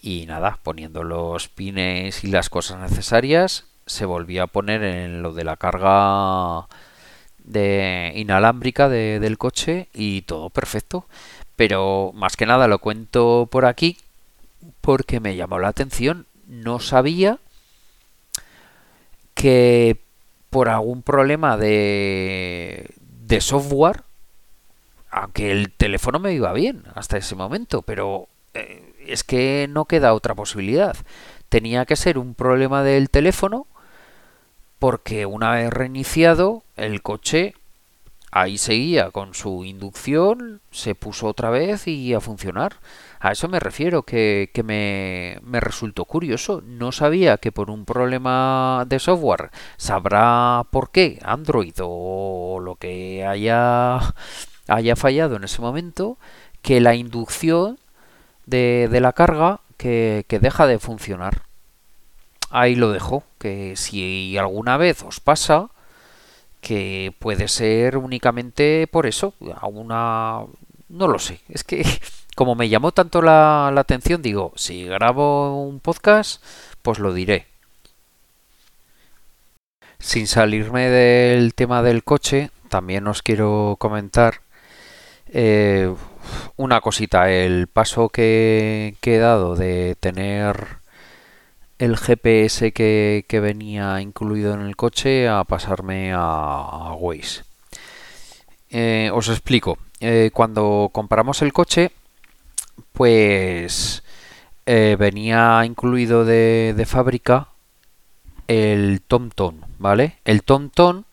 y 0.04 0.26
nada, 0.26 0.60
poniendo 0.62 1.06
los 1.06 1.48
pines 1.48 2.26
y 2.26 2.28
las 2.28 2.50
cosas 2.50 2.78
necesarias, 2.82 3.64
se 3.86 4.04
volvió 4.04 4.44
a 4.44 4.48
poner 4.48 4.84
en 4.84 5.24
lo 5.24 5.34
de 5.34 5.46
la 5.46 5.56
carga 5.56 6.68
de 7.38 8.12
inalámbrica 8.14 8.90
de, 8.90 9.22
del 9.22 9.38
coche 9.38 9.88
y 9.94 10.24
todo 10.24 10.50
perfecto. 10.50 11.06
Pero 11.56 12.12
más 12.14 12.36
que 12.36 12.46
nada 12.46 12.68
lo 12.68 12.80
cuento 12.80 13.48
por 13.50 13.66
aquí 13.66 13.96
porque 14.82 15.22
me 15.22 15.38
llamó 15.38 15.58
la 15.60 15.70
atención. 15.70 16.26
No 16.48 16.80
sabía 16.80 17.40
que 19.36 20.02
por 20.50 20.68
algún 20.68 21.02
problema 21.02 21.56
de, 21.56 22.90
de 23.26 23.40
software, 23.40 24.04
aunque 25.10 25.52
el 25.52 25.72
teléfono 25.72 26.20
me 26.20 26.34
iba 26.34 26.52
bien 26.52 26.84
hasta 26.94 27.18
ese 27.18 27.36
momento, 27.36 27.84
pero 27.84 28.28
eh, 28.54 28.93
es 29.08 29.24
que 29.24 29.68
no 29.70 29.86
queda 29.86 30.14
otra 30.14 30.36
posibilidad. 30.36 30.96
Tenía 31.50 31.86
que 31.86 31.96
ser 31.96 32.18
un 32.18 32.36
problema 32.36 32.84
del 32.84 33.10
teléfono 33.10 33.68
porque 34.80 35.26
una 35.26 35.52
vez 35.52 35.70
reiniciado 35.72 36.64
el 36.76 37.02
coche 37.02 37.54
ahí 38.34 38.58
seguía 38.58 39.12
con 39.12 39.36
su 39.36 39.64
inducción, 39.64 40.62
se 40.72 40.96
puso 40.96 41.28
otra 41.28 41.52
vez 41.52 41.88
y 41.88 42.14
a 42.14 42.20
funcionar. 42.20 42.78
A 43.20 43.32
eso 43.32 43.48
me 43.48 43.60
refiero, 43.60 44.04
que, 44.04 44.50
que 44.54 44.64
me, 44.64 45.38
me, 45.44 45.60
resultó 45.60 46.06
curioso. 46.06 46.62
No 46.66 46.92
sabía 46.92 47.38
que 47.38 47.52
por 47.52 47.70
un 47.70 47.86
problema 47.86 48.86
de 48.88 49.00
software 49.00 49.52
sabrá 49.78 50.66
por 50.72 50.92
qué 50.92 51.20
Android 51.24 51.76
o 51.82 52.60
lo 52.60 52.76
que 52.76 53.24
haya, 53.26 54.00
haya 54.68 54.96
fallado 54.96 55.36
en 55.36 55.44
ese 55.44 55.62
momento, 55.62 56.18
que 56.64 56.82
la 56.82 56.96
inducción 56.96 57.78
de, 58.46 59.00
la 59.02 59.14
carga 59.14 59.62
que, 59.78 60.26
que 60.28 60.40
deja 60.40 60.68
de 60.68 60.80
funcionar. 60.80 61.44
Ahí 62.50 62.76
lo 62.76 62.92
dejo, 62.92 63.24
que 63.40 63.76
si 63.76 64.38
alguna 64.38 64.78
vez 64.78 65.04
os 65.04 65.20
pasa, 65.20 65.70
que 66.62 67.14
puede 67.20 67.48
ser 67.48 67.98
únicamente 67.98 68.88
por 68.88 69.06
eso, 69.06 69.34
a 69.60 69.68
una... 69.68 70.42
no 70.90 71.08
lo 71.08 71.20
sé, 71.20 71.42
es 71.50 71.64
que 71.64 71.84
como 72.36 72.56
me 72.56 72.70
llamó 72.70 72.92
tanto 72.92 73.22
la, 73.22 73.72
la 73.74 73.82
atención, 73.82 74.22
digo, 74.22 74.54
si 74.56 74.86
grabo 74.86 75.64
un 75.64 75.80
podcast, 75.80 76.44
pues 76.82 77.00
lo 77.00 77.14
diré. 77.14 77.48
Sin 80.00 80.28
salirme 80.28 80.90
del 80.90 81.54
tema 81.54 81.82
del 81.82 82.04
coche, 82.04 82.52
también 82.70 83.08
os 83.08 83.22
quiero 83.22 83.78
comentar 83.80 84.42
eh, 85.28 85.94
una 86.58 86.82
cosita. 86.82 87.30
El 87.32 87.68
paso 87.68 88.10
que, 88.10 88.96
he 89.02 89.18
dado 89.18 89.56
de 89.56 89.96
tener 90.00 90.78
el 91.80 91.98
GPS 91.98 92.72
que, 92.72 93.26
venía 93.42 94.02
incluido 94.02 94.54
en 94.54 94.62
el 94.62 94.76
coche 94.76 95.28
a 95.28 95.44
pasarme 95.44 96.12
a, 96.14 96.94
Waze. 96.98 97.44
Eh, 98.70 99.12
os 99.14 99.30
explico. 99.30 99.78
Eh, 100.00 100.32
cuando 100.34 100.90
compramos 100.92 101.42
el 101.42 101.54
coche, 101.54 101.92
pues 102.94 104.04
venía 104.66 105.64
incluido 105.66 106.26
de, 106.26 106.74
de 106.76 106.86
fábrica 106.86 107.50
el 108.48 109.02
TomTom, 109.02 109.62
¿vale? 109.80 110.20
El 110.26 110.44
TomTom 110.44 111.04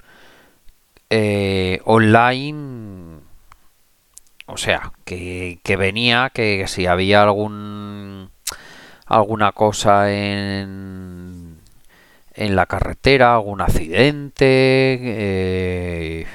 eh, 1.11 1.81
online, 1.85 3.20
o 4.53 4.57
sea, 4.57 4.93
que, 5.05 5.59
venía, 5.79 6.31
que 6.35 6.67
si 6.67 6.87
había 6.87 7.23
algún 7.23 8.31
alguna 9.07 9.53
cosa 9.53 10.13
en 10.13 11.59
en 12.35 12.57
la 12.57 12.67
carretera, 12.67 13.35
algún 13.35 13.61
accidente, 13.61 14.47
eh, 14.47 16.27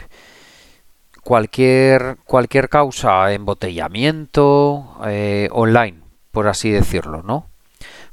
cualquier 1.23 2.17
cualquier 2.25 2.69
causa, 2.69 3.34
embotellamiento, 3.34 4.97
eh, 5.08 5.49
online, 5.51 5.99
por 6.32 6.47
así 6.47 6.69
decirlo, 6.69 7.23
¿no? 7.23 7.47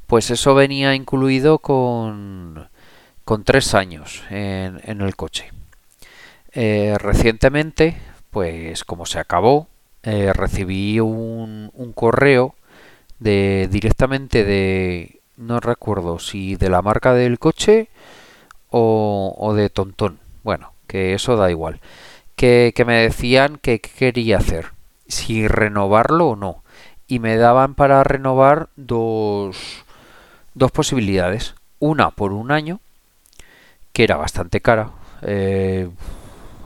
Pues 0.07 0.31
eso 0.31 0.55
venía 0.55 0.95
incluido 0.95 1.59
con 1.59 2.69
con 3.25 3.45
tres 3.45 3.75
años 3.75 4.23
en, 4.31 5.01
el 5.01 5.17
coche. 5.17 5.51
Eh, 6.53 6.97
recientemente, 6.99 7.97
pues 8.31 8.85
como 8.85 9.07
se 9.07 9.19
acabó, 9.19 9.69
eh, 10.03 10.33
recibí 10.33 11.01
un, 11.01 11.71
correo 11.95 12.55
de 13.19 13.69
directamente 13.71 14.45
de 14.45 15.21
no 15.37 15.61
recuerdo 15.61 16.19
si 16.19 16.57
de 16.57 16.71
la 16.71 16.83
marca 16.83 17.15
del 17.15 17.39
coche 17.39 17.89
o, 18.71 19.53
de 19.55 19.71
Tontón. 19.71 20.19
Bueno, 20.43 20.73
que 20.87 21.15
eso 21.15 21.37
da 21.37 21.51
igual. 21.51 21.81
Que, 22.37 22.73
que 22.75 22.85
me 22.85 23.03
decían 23.03 23.59
que 23.61 23.81
quería 23.81 24.39
hacer, 24.39 24.73
si 25.07 25.47
renovarlo 25.47 26.31
o 26.31 26.37
no. 26.37 26.63
Y 27.07 27.19
me 27.19 27.37
daban 27.37 27.75
para 27.75 28.03
renovar 28.05 28.71
dos, 28.77 29.85
dos 30.55 30.71
posibilidades. 30.73 31.55
Una 31.79 32.11
por 32.11 32.33
un 32.33 32.51
año 32.51 32.81
que 33.93 34.05
era 34.05 34.17
bastante 34.17 34.61
cara. 34.61 34.91
Eh, 35.23 35.89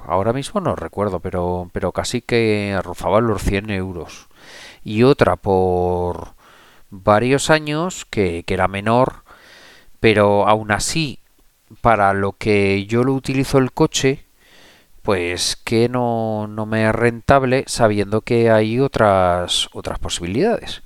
ahora 0.06 0.32
mismo 0.32 0.60
no 0.60 0.76
recuerdo, 0.76 1.20
pero, 1.20 1.70
pero 1.72 1.92
casi 1.92 2.22
que 2.22 2.78
rozaba 2.82 3.20
los 3.20 3.42
100 3.42 3.70
euros. 3.70 4.28
Y 4.84 5.02
otra 5.02 5.36
por 5.36 6.34
varios 6.90 7.50
años, 7.50 8.04
que, 8.04 8.44
que 8.44 8.54
era 8.54 8.68
menor, 8.68 9.24
pero 10.00 10.48
aún 10.48 10.72
así, 10.72 11.18
para 11.80 12.12
lo 12.14 12.32
que 12.32 12.86
yo 12.86 13.04
lo 13.04 13.12
utilizo 13.14 13.58
el 13.58 13.72
coche, 13.72 14.24
pues 15.02 15.56
que 15.56 15.88
no, 15.88 16.48
no 16.48 16.66
me 16.66 16.88
es 16.88 16.94
rentable 16.94 17.64
sabiendo 17.68 18.22
que 18.22 18.50
hay 18.50 18.80
otras, 18.80 19.68
otras 19.72 19.98
posibilidades. 20.00 20.82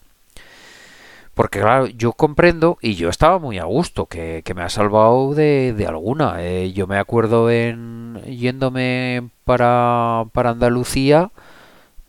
Porque 1.34 1.60
claro, 1.60 1.86
yo 1.86 2.12
comprendo 2.12 2.78
y 2.82 2.94
yo 2.94 3.08
estaba 3.08 3.38
muy 3.38 3.58
a 3.58 3.64
gusto, 3.64 4.06
que, 4.06 4.42
me 4.54 4.62
ha 4.62 4.68
salvado 4.68 5.34
de, 5.34 5.84
alguna. 5.88 6.42
Eh, 6.42 6.72
yo 6.72 6.86
me 6.86 6.98
acuerdo 6.98 7.50
en 7.50 8.20
yéndome 8.26 9.30
para, 9.44 10.24
para 10.32 10.50
Andalucía, 10.50 11.30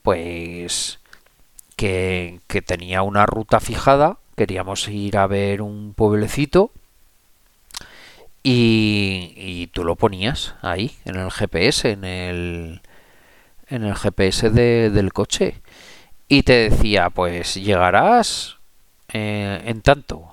pues 0.01 0.99
que, 1.75 2.39
tenía 2.65 3.01
una 3.03 3.25
ruta 3.25 3.59
fijada, 3.59 4.17
queríamos 4.35 4.87
ir 4.87 5.17
a 5.17 5.27
ver 5.27 5.61
un 5.61 5.93
pueblecito 5.93 6.71
y, 8.43 9.33
y 9.35 9.67
tú 9.67 9.83
lo 9.83 9.95
ponías 9.95 10.55
ahí, 10.61 10.95
en 11.05 11.15
el 11.15 11.31
GPS, 11.31 11.91
en 11.91 12.03
el, 12.03 12.81
en 13.67 13.83
el 13.83 13.95
GPS 13.95 14.49
del 14.49 15.13
coche. 15.13 15.61
Y 16.27 16.43
te 16.43 16.69
decía, 16.69 17.09
pues 17.09 17.55
llegarás 17.55 18.60
eh, 19.13 19.61
en 19.65 19.81
tanto, 19.81 20.31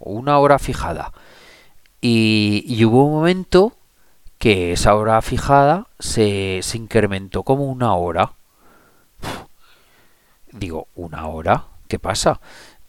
una 0.00 0.38
hora 0.38 0.58
fijada. 0.58 1.12
Y, 2.00 2.84
hubo 2.84 3.04
un 3.04 3.12
momento 3.12 3.72
que 4.38 4.72
esa 4.72 4.94
hora 4.94 5.20
fijada 5.20 5.86
se, 5.98 6.60
incrementó 6.74 7.42
como 7.42 7.64
una 7.64 7.94
hora. 7.94 8.32
Digo, 10.52 10.88
¿una 10.94 11.26
hora? 11.26 11.64
¿Qué 11.88 11.98
pasa? 11.98 12.40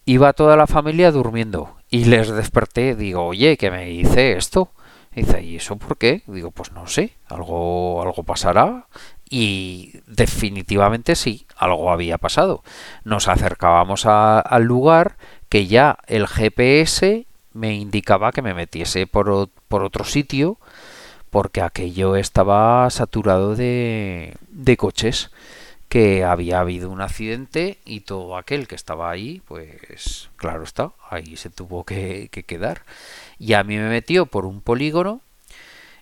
Iba 0.05 0.33
toda 0.33 0.55
la 0.55 0.67
familia 0.67 1.11
durmiendo 1.11 1.77
y 1.89 2.05
les 2.05 2.29
desperté. 2.29 2.95
Digo, 2.95 3.25
oye, 3.25 3.57
¿qué 3.57 3.71
me 3.71 3.85
dice 3.85 4.33
esto? 4.33 4.71
dice, 5.15 5.43
¿y 5.43 5.57
eso 5.57 5.75
por 5.75 5.97
qué? 5.97 6.23
Digo, 6.27 6.51
pues 6.51 6.71
no 6.71 6.87
sé, 6.87 7.13
algo, 7.27 8.01
algo 8.01 8.23
pasará. 8.23 8.87
Y 9.29 9.99
definitivamente 10.07 11.15
sí, 11.15 11.45
algo 11.55 11.91
había 11.91 12.17
pasado. 12.17 12.63
Nos 13.03 13.27
acercábamos 13.27 14.05
al 14.05 14.63
lugar 14.63 15.17
que 15.49 15.67
ya 15.67 15.99
el 16.07 16.27
GPS 16.27 17.25
me 17.53 17.75
indicaba 17.75 18.31
que 18.31 18.41
me 18.41 18.53
metiese 18.53 19.07
por, 19.07 19.49
por 19.67 19.83
otro 19.83 20.03
sitio 20.03 20.57
porque 21.29 21.61
aquello 21.61 22.15
estaba 22.15 22.89
saturado 22.89 23.55
de, 23.55 24.35
de 24.49 24.77
coches 24.77 25.29
que 25.89 26.23
había 26.23 26.59
habido 26.59 26.89
un 26.89 27.01
accidente 27.01 27.79
y 27.83 28.01
todo 28.01 28.37
aquel 28.37 28.67
que 28.67 28.75
estaba 28.75 29.09
ahí, 29.09 29.41
pues 29.47 30.29
claro 30.37 30.63
está, 30.63 30.91
ahí 31.09 31.35
se 31.35 31.49
tuvo 31.49 31.83
que, 31.83 32.29
que, 32.31 32.43
quedar. 32.43 32.83
Y 33.39 33.53
a 33.53 33.63
mí 33.63 33.75
me 33.77 33.89
metió 33.89 34.27
por 34.27 34.45
un 34.45 34.61
polígono 34.61 35.21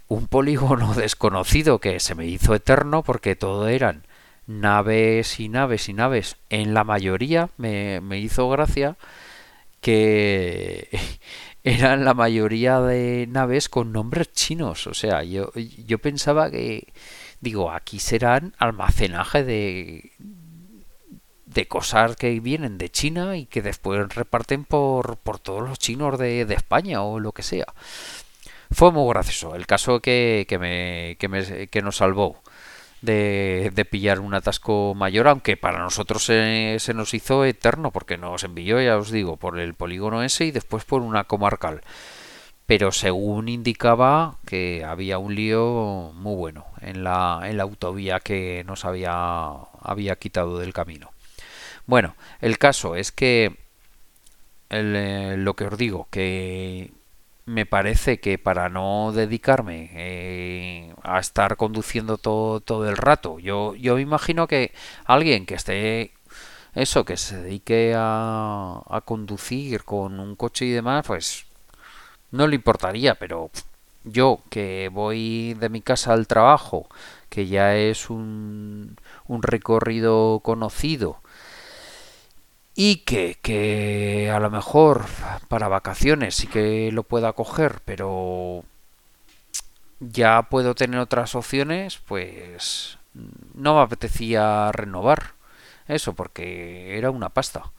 un 0.08 0.28
polígono 0.28 0.94
desconocido 0.96 1.80
que 1.80 2.00
se 2.00 2.16
me 2.16 2.26
hizo 2.26 2.56
eterno 2.56 3.04
porque 3.04 3.36
todo 3.36 3.68
eran 3.68 4.04
naves 4.46 5.40
y 5.40 5.50
naves 5.50 5.90
y 5.90 5.94
naves. 5.94 6.38
En 6.50 6.74
la 6.74 6.84
mayoría 6.84 7.50
me, 7.58 8.02
hizo 8.18 8.50
gracia 8.50 8.98
que 9.82 10.90
eran 11.64 12.06
la 12.06 12.14
mayoría 12.14 12.80
de 12.80 13.28
naves 13.30 13.70
con 13.70 13.92
nombres 13.92 14.32
chinos. 14.32 14.88
O 14.88 14.94
sea, 14.94 15.24
yo, 15.24 15.52
yo 15.54 16.00
pensaba 16.00 16.50
que, 16.50 16.94
digo, 17.42 17.72
aquí 17.72 18.00
serán 18.00 18.56
almacenaje 18.58 19.44
de, 19.44 20.12
de 21.46 21.68
cosas 21.68 22.16
que 22.16 22.40
vienen 22.40 22.78
de 22.78 22.90
China 22.90 23.36
y 23.36 23.46
que 23.46 23.62
después 23.62 24.14
reparten 24.16 24.64
por, 24.64 25.18
por 25.18 25.40
todos 25.40 25.68
los 25.68 25.80
chinos 25.80 26.18
de, 26.18 26.46
de 26.46 26.56
España 26.56 27.04
o 27.04 27.20
lo 27.20 27.34
que 27.34 27.44
sea. 27.44 27.66
Fue 28.72 28.92
muy 28.92 29.08
gracioso. 29.10 29.56
El 29.56 29.66
caso 29.66 30.02
que, 30.02 30.46
que, 30.48 30.60
me, 30.60 31.16
que, 31.20 31.28
me, 31.28 31.68
que 31.68 31.82
nos 31.82 31.98
salvó 31.98 32.42
de, 33.02 33.72
de, 33.74 33.86
pillar 33.86 34.20
un 34.20 34.34
atasco 34.34 34.94
mayor, 34.96 35.28
aunque 35.28 35.58
para 35.58 35.80
nosotros 35.80 36.24
se, 36.26 36.78
se, 36.80 36.94
nos 36.94 37.14
hizo 37.14 37.46
eterno, 37.46 37.92
porque 37.92 38.18
nos 38.18 38.44
envió, 38.44 38.82
ya 38.82 38.98
os 38.98 39.12
digo, 39.12 39.38
por 39.38 39.60
el 39.60 39.74
polígono 39.74 40.24
ese 40.24 40.46
y 40.46 40.52
después 40.52 40.84
por 40.86 41.02
una 41.02 41.24
comarcal. 41.26 41.82
Pero 42.66 42.92
según 42.92 43.48
indicaba 43.48 44.38
que 44.46 44.84
había 44.86 45.20
un 45.20 45.36
lío 45.36 46.12
muy 46.16 46.36
bueno 46.36 46.66
en 46.82 47.04
la, 47.04 47.42
en 47.46 47.58
la 47.58 47.64
autovía 47.64 48.20
que 48.20 48.64
nos 48.68 48.84
había, 48.84 49.52
había 49.82 50.18
quitado 50.18 50.60
del 50.60 50.74
camino. 50.74 51.12
Bueno, 51.86 52.16
el 52.42 52.58
caso 52.58 52.98
es 52.98 53.14
que 53.14 53.56
eh, 54.70 55.36
lo 55.38 55.56
que 55.56 55.66
os 55.66 55.78
digo, 55.78 56.08
que 56.12 56.92
me 57.48 57.66
parece 57.66 58.20
que 58.20 58.38
para 58.38 58.70
no 58.70 59.14
dedicarme 59.14 59.90
eh, 59.94 60.94
a 61.04 61.20
estar 61.20 61.58
conduciendo 61.58 62.18
todo, 62.18 62.60
todo 62.62 62.90
el 62.90 62.98
rato, 62.98 63.40
yo, 63.40 63.74
yo 63.76 63.96
me 63.96 64.02
imagino 64.02 64.48
que 64.48 64.74
alguien 65.06 65.46
que 65.46 65.56
esté 65.56 66.12
eso, 66.76 67.06
que 67.06 67.18
se 67.18 67.42
dedique 67.42 67.94
a, 67.98 68.82
a 68.90 69.02
conducir 69.02 69.84
con 69.86 70.20
un 70.20 70.36
coche 70.36 70.66
y 70.66 70.72
demás, 70.72 71.06
pues 71.08 71.46
no 72.32 72.48
le 72.48 72.56
importaría, 72.56 73.16
pero 73.16 73.52
yo 74.04 74.42
que 74.50 74.90
voy 74.92 75.56
de 75.56 75.70
mi 75.70 75.82
casa 75.82 76.14
al 76.14 76.28
trabajo, 76.28 76.88
que 77.30 77.48
ya 77.48 77.76
es 77.76 78.10
un, 78.10 78.98
un 79.28 79.44
recorrido 79.44 80.42
conocido, 80.44 81.22
y 82.80 82.98
que, 82.98 83.38
que 83.42 84.30
a 84.32 84.40
lo 84.40 84.52
mejor 84.52 85.06
para 85.48 85.68
vacaciones 85.68 86.36
sí 86.36 86.46
que 86.46 86.92
lo 86.92 87.02
pueda 87.02 87.34
coger, 87.34 87.82
pero 87.86 88.64
ya 90.00 90.44
puedo 90.44 90.76
tener 90.76 91.00
otras 91.00 91.34
opciones, 91.34 91.98
pues 92.08 93.00
no 93.56 93.76
me 93.76 93.82
apetecía 93.82 94.72
renovar. 94.72 95.34
eso, 95.88 96.14
porque 96.14 96.98
era 96.98 97.10
una 97.12 97.30
pasta. 97.30 97.72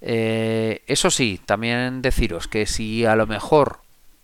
Eh, 0.00 0.82
eso 0.86 1.10
sí, 1.10 1.40
también 1.44 2.02
deciros 2.02 2.48
que 2.48 2.66
si 2.66 3.04
a 3.04 3.16
lo 3.16 3.26
mejor, 3.26 3.80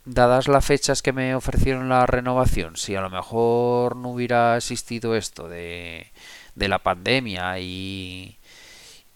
dadas 0.06 0.48
las 0.48 0.64
fechas 0.64 1.02
que 1.02 1.12
me 1.12 1.34
ofrecieron 1.34 1.90
la 1.90 2.06
renovación, 2.06 2.76
si 2.76 2.96
a 2.96 3.02
lo 3.02 3.10
mejor 3.10 3.96
no 3.96 4.10
hubiera 4.10 4.56
existido 4.56 5.14
esto 5.16 5.48
de, 5.48 6.06
de 6.54 6.68
la 6.68 6.78
pandemia 6.80 7.58
y, 7.60 8.38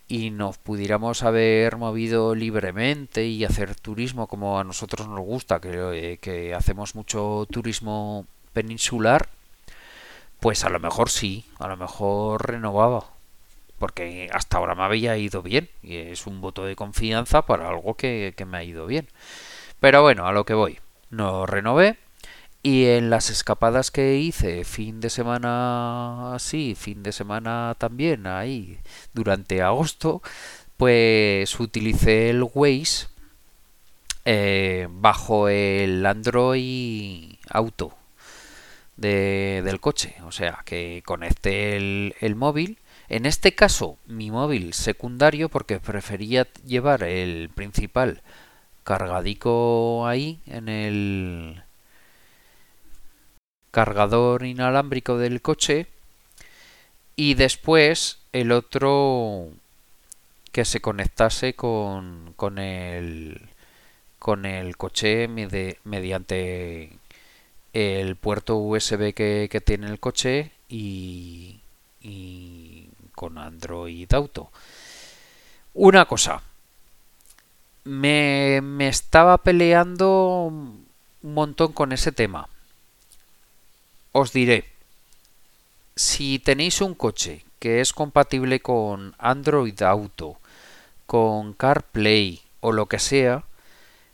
y 0.09 0.31
nos 0.31 0.59
pudiéramos 0.59 1.23
haber 1.23 1.77
movido 1.77 2.35
libremente 2.35 3.27
y 3.27 3.45
hacer 3.45 3.75
turismo 3.75 4.27
como 4.27 4.59
a 4.59 4.65
nosotros 4.65 5.09
nos 5.09 5.21
gusta, 5.21 5.61
que, 5.61 6.13
eh, 6.13 6.19
que 6.19 6.55
hacemos 6.55 6.95
mucho 6.95 7.47
turismo 7.51 8.27
peninsular, 8.53 9.29
pues 10.41 10.65
a 10.65 10.71
lo 10.71 10.79
mejor 10.79 11.11
sí, 11.11 11.45
a 11.59 11.69
lo 11.69 11.77
mejor 11.77 12.47
renovaba, 12.47 13.07
porque 13.79 14.29
hasta 14.33 14.59
ahora 14.59 14.75
me 14.75 14.83
había 14.83 15.17
ido 15.17 15.43
bien 15.43 15.69
y 15.83 15.97
es 15.97 16.27
un 16.27 16.41
voto 16.41 16.65
de 16.65 16.77
confianza 16.77 17.43
para 17.43 17.69
algo 17.69 17.95
que, 17.95 18.35
que 18.37 18.45
me 18.45 18.59
ha 18.59 18.65
ido 18.65 18.87
bien. 18.87 19.09
Pero 19.81 20.03
bueno, 20.03 20.27
a 20.27 20.33
lo 20.33 20.45
que 20.45 20.55
voy, 20.55 20.79
no 21.11 21.47
renové 21.47 21.99
y 22.65 22.87
en 22.87 23.11
las 23.11 23.29
escapadas 23.29 23.91
que 23.91 24.17
hice, 24.17 24.65
fin 24.65 24.99
de 25.01 25.11
semana 25.11 26.35
así, 26.35 26.75
fin 26.75 27.03
de 27.03 27.12
semana 27.12 27.77
también, 27.79 28.27
ahí, 28.27 28.79
durante 29.12 29.61
agosto, 29.61 30.23
pues 30.79 31.61
utilicé 31.61 32.31
el 32.31 32.43
Waze 32.43 33.09
eh, 34.25 34.89
bajo 34.91 35.49
el 35.51 36.07
Android 36.07 37.35
Auto 37.51 37.95
de, 38.97 39.61
del 39.62 39.81
coche. 39.81 40.17
O 40.25 40.33
sea, 40.33 40.62
que 40.65 41.03
conecté 41.05 41.77
el, 41.77 42.15
el 42.21 42.35
móvil. 42.35 42.79
En 43.11 43.27
este 43.27 43.55
caso, 43.55 43.99
mi 44.07 44.31
móvil 44.31 44.73
secundario, 44.73 45.51
porque 45.51 45.81
prefería 45.81 46.49
llevar 46.65 47.03
el 47.03 47.51
principal 47.51 48.23
cargadico 48.85 50.07
ahí 50.07 50.41
en 50.47 50.71
el 50.71 51.64
cargador 53.75 54.47
inalámbrico 54.47 55.18
del 55.18 55.43
coche 55.43 55.89
y 57.16 57.35
después 57.35 58.20
el 58.33 58.53
otro 58.53 59.49
que 60.53 60.64
se 60.64 60.81
conectase 60.81 61.55
con, 61.55 62.35
con 62.37 62.61
el 62.61 63.49
con 64.20 64.47
el 64.47 64.77
coche 64.77 65.27
mediante 65.27 66.91
el 67.72 68.14
puerto 68.14 68.59
USB 68.59 69.12
que, 69.12 69.62
tiene 69.66 69.89
el 69.89 69.99
coche 69.99 70.53
y, 70.68 71.59
y 72.01 72.89
con 73.16 73.39
Android 73.39 74.11
Auto. 74.14 74.53
Una 75.75 76.05
cosa, 76.05 76.43
me, 77.83 78.61
me 78.62 78.87
estaba 78.87 79.39
peleando 79.39 80.45
un 80.45 80.87
montón 81.22 81.72
con 81.72 81.93
ese 81.93 82.12
tema 82.12 82.49
os 84.15 84.31
diré, 84.33 84.65
si 85.97 86.39
tenéis 86.39 86.81
un 86.81 86.95
coche 86.95 87.45
que 87.59 87.81
es 87.81 87.93
compatible 87.93 88.61
con 88.61 89.17
Android 89.19 89.83
Auto, 89.83 90.39
con 91.07 91.53
CarPlay 91.53 92.41
o 92.61 92.71
lo 92.71 92.87
que 92.87 93.01
sea, 93.01 93.43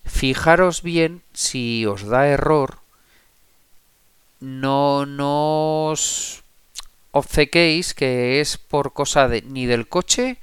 fijaros 0.03 0.83
bien 0.83 1.21
si 1.35 1.85
os 1.85 2.09
da 2.09 2.29
error, 2.29 2.79
no, 4.41 5.05
no 5.05 5.93
os 5.93 6.45
obcequéis 7.13 7.93
que 7.93 8.41
es 8.41 8.57
por 8.57 8.95
cosa 8.95 9.29
de, 9.29 9.43
ni 9.43 9.67
del 9.67 9.87
coche 9.87 10.39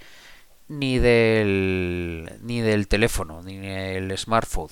ni 0.67 0.99
del, 0.99 2.29
ni 2.43 2.61
del 2.61 2.87
teléfono, 2.87 3.41
ni 3.41 3.57
del 3.57 4.15
smartphone 4.19 4.69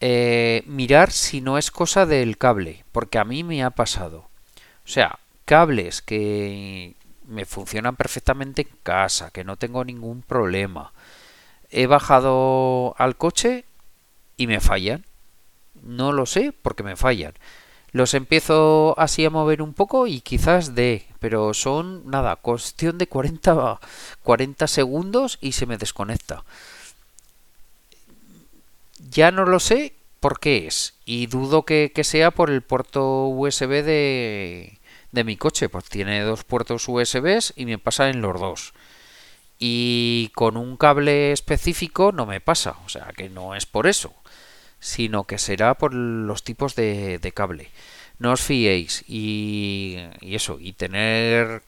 eh, 0.00 0.62
mirar 0.66 1.10
si 1.10 1.40
no 1.40 1.58
es 1.58 1.70
cosa 1.70 2.06
del 2.06 2.38
cable, 2.38 2.84
porque 2.92 3.18
a 3.18 3.24
mí 3.24 3.42
me 3.42 3.62
ha 3.62 3.70
pasado. 3.70 4.28
O 4.84 4.88
sea, 4.88 5.18
cables 5.44 6.02
que 6.02 6.94
me 7.26 7.44
funcionan 7.44 7.96
perfectamente 7.96 8.62
en 8.62 8.78
casa, 8.82 9.30
que 9.30 9.44
no 9.44 9.56
tengo 9.56 9.84
ningún 9.84 10.22
problema. 10.22 10.92
He 11.70 11.86
bajado 11.86 12.94
al 12.98 13.16
coche 13.16 13.64
y 14.36 14.46
me 14.46 14.60
fallan. 14.60 15.04
No 15.82 16.12
lo 16.12 16.26
sé 16.26 16.52
porque 16.52 16.82
me 16.82 16.96
fallan. 16.96 17.34
Los 17.90 18.14
empiezo 18.14 18.94
así 18.98 19.24
a 19.24 19.30
mover 19.30 19.62
un 19.62 19.74
poco 19.74 20.06
y 20.06 20.20
quizás 20.20 20.74
de, 20.74 21.06
pero 21.20 21.54
son 21.54 22.08
nada, 22.08 22.36
cuestión 22.36 22.98
de 22.98 23.08
40, 23.08 23.80
40 24.22 24.66
segundos 24.66 25.38
y 25.40 25.52
se 25.52 25.66
me 25.66 25.78
desconecta 25.78 26.44
ya 28.98 29.30
no 29.30 29.44
lo 29.44 29.60
sé 29.60 29.94
por 30.20 30.40
qué 30.40 30.66
es. 30.66 30.94
Y 31.04 31.26
dudo 31.26 31.64
que, 31.64 31.92
sea 32.02 32.30
por 32.30 32.50
el 32.50 32.62
puerto 32.62 33.26
USB 33.26 33.82
de, 33.82 34.78
de 35.12 35.24
mi 35.24 35.36
coche. 35.36 35.68
Pues 35.68 35.84
tiene 35.84 36.20
dos 36.22 36.44
puertos 36.44 36.88
USB 36.88 37.52
y 37.56 37.66
me 37.66 37.78
pasa 37.78 38.10
en 38.10 38.20
los 38.20 38.40
dos. 38.40 38.72
Y 39.58 40.30
con 40.34 40.56
un 40.56 40.76
cable 40.76 41.32
específico 41.32 42.12
no 42.12 42.26
me 42.26 42.40
pasa. 42.40 42.76
O 42.84 42.88
sea 42.88 43.12
que 43.16 43.28
no 43.28 43.54
es 43.54 43.66
por 43.66 43.86
eso. 43.86 44.14
Sino 44.80 45.24
que 45.24 45.38
será 45.38 45.74
por 45.74 45.94
los 45.94 46.44
tipos 46.44 46.74
de, 46.74 47.18
de 47.18 47.32
cable. 47.32 47.70
No 48.18 48.32
os 48.32 48.40
fiéis. 48.40 49.04
Y, 49.08 49.96
y 50.20 50.34
eso. 50.34 50.58
Y 50.60 50.72
tener 50.72 51.62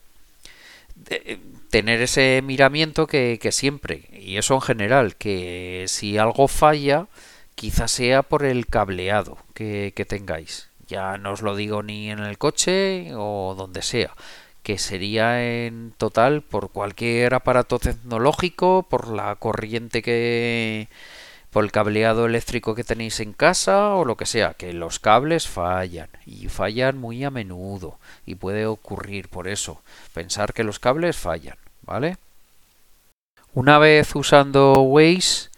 tener 1.69 2.01
ese 2.01 2.41
miramiento 2.43 3.07
que, 3.07 3.39
que, 3.41 3.51
siempre, 3.51 4.09
y 4.11 4.37
eso 4.37 4.55
en 4.55 4.61
general, 4.61 5.15
que 5.15 5.85
si 5.87 6.17
algo 6.17 6.47
falla, 6.47 7.07
quizás 7.55 7.91
sea 7.91 8.23
por 8.23 8.45
el 8.45 8.67
cableado 8.67 9.37
que, 9.53 9.93
que 9.95 10.05
tengáis. 10.05 10.69
Ya 10.87 11.17
no 11.17 11.31
os 11.31 11.41
lo 11.41 11.55
digo 11.55 11.83
ni 11.83 12.11
en 12.11 12.19
el 12.19 12.37
coche 12.37 13.11
o 13.15 13.55
donde 13.57 13.81
sea, 13.81 14.13
que 14.63 14.77
sería 14.77 15.65
en 15.65 15.93
total 15.97 16.41
por 16.41 16.71
cualquier 16.71 17.33
aparato 17.33 17.79
tecnológico, 17.79 18.85
por 18.89 19.07
la 19.09 19.35
corriente 19.35 20.01
que 20.01 20.89
por 21.51 21.65
el 21.65 21.71
cableado 21.71 22.25
eléctrico 22.25 22.75
que 22.75 22.83
tenéis 22.83 23.19
en 23.19 23.33
casa 23.33 23.93
o 23.95 24.05
lo 24.05 24.15
que 24.15 24.25
sea, 24.25 24.53
que 24.53 24.73
los 24.73 24.99
cables 24.99 25.47
fallan 25.47 26.09
y 26.25 26.47
fallan 26.47 26.97
muy 26.97 27.23
a 27.23 27.29
menudo 27.29 27.99
y 28.25 28.35
puede 28.35 28.65
ocurrir 28.65 29.27
por 29.27 29.47
eso, 29.47 29.81
pensar 30.13 30.53
que 30.53 30.63
los 30.63 30.79
cables 30.79 31.17
fallan, 31.17 31.57
¿vale? 31.81 32.17
Una 33.53 33.79
vez 33.79 34.15
usando 34.15 34.73
Waze, 34.81 35.49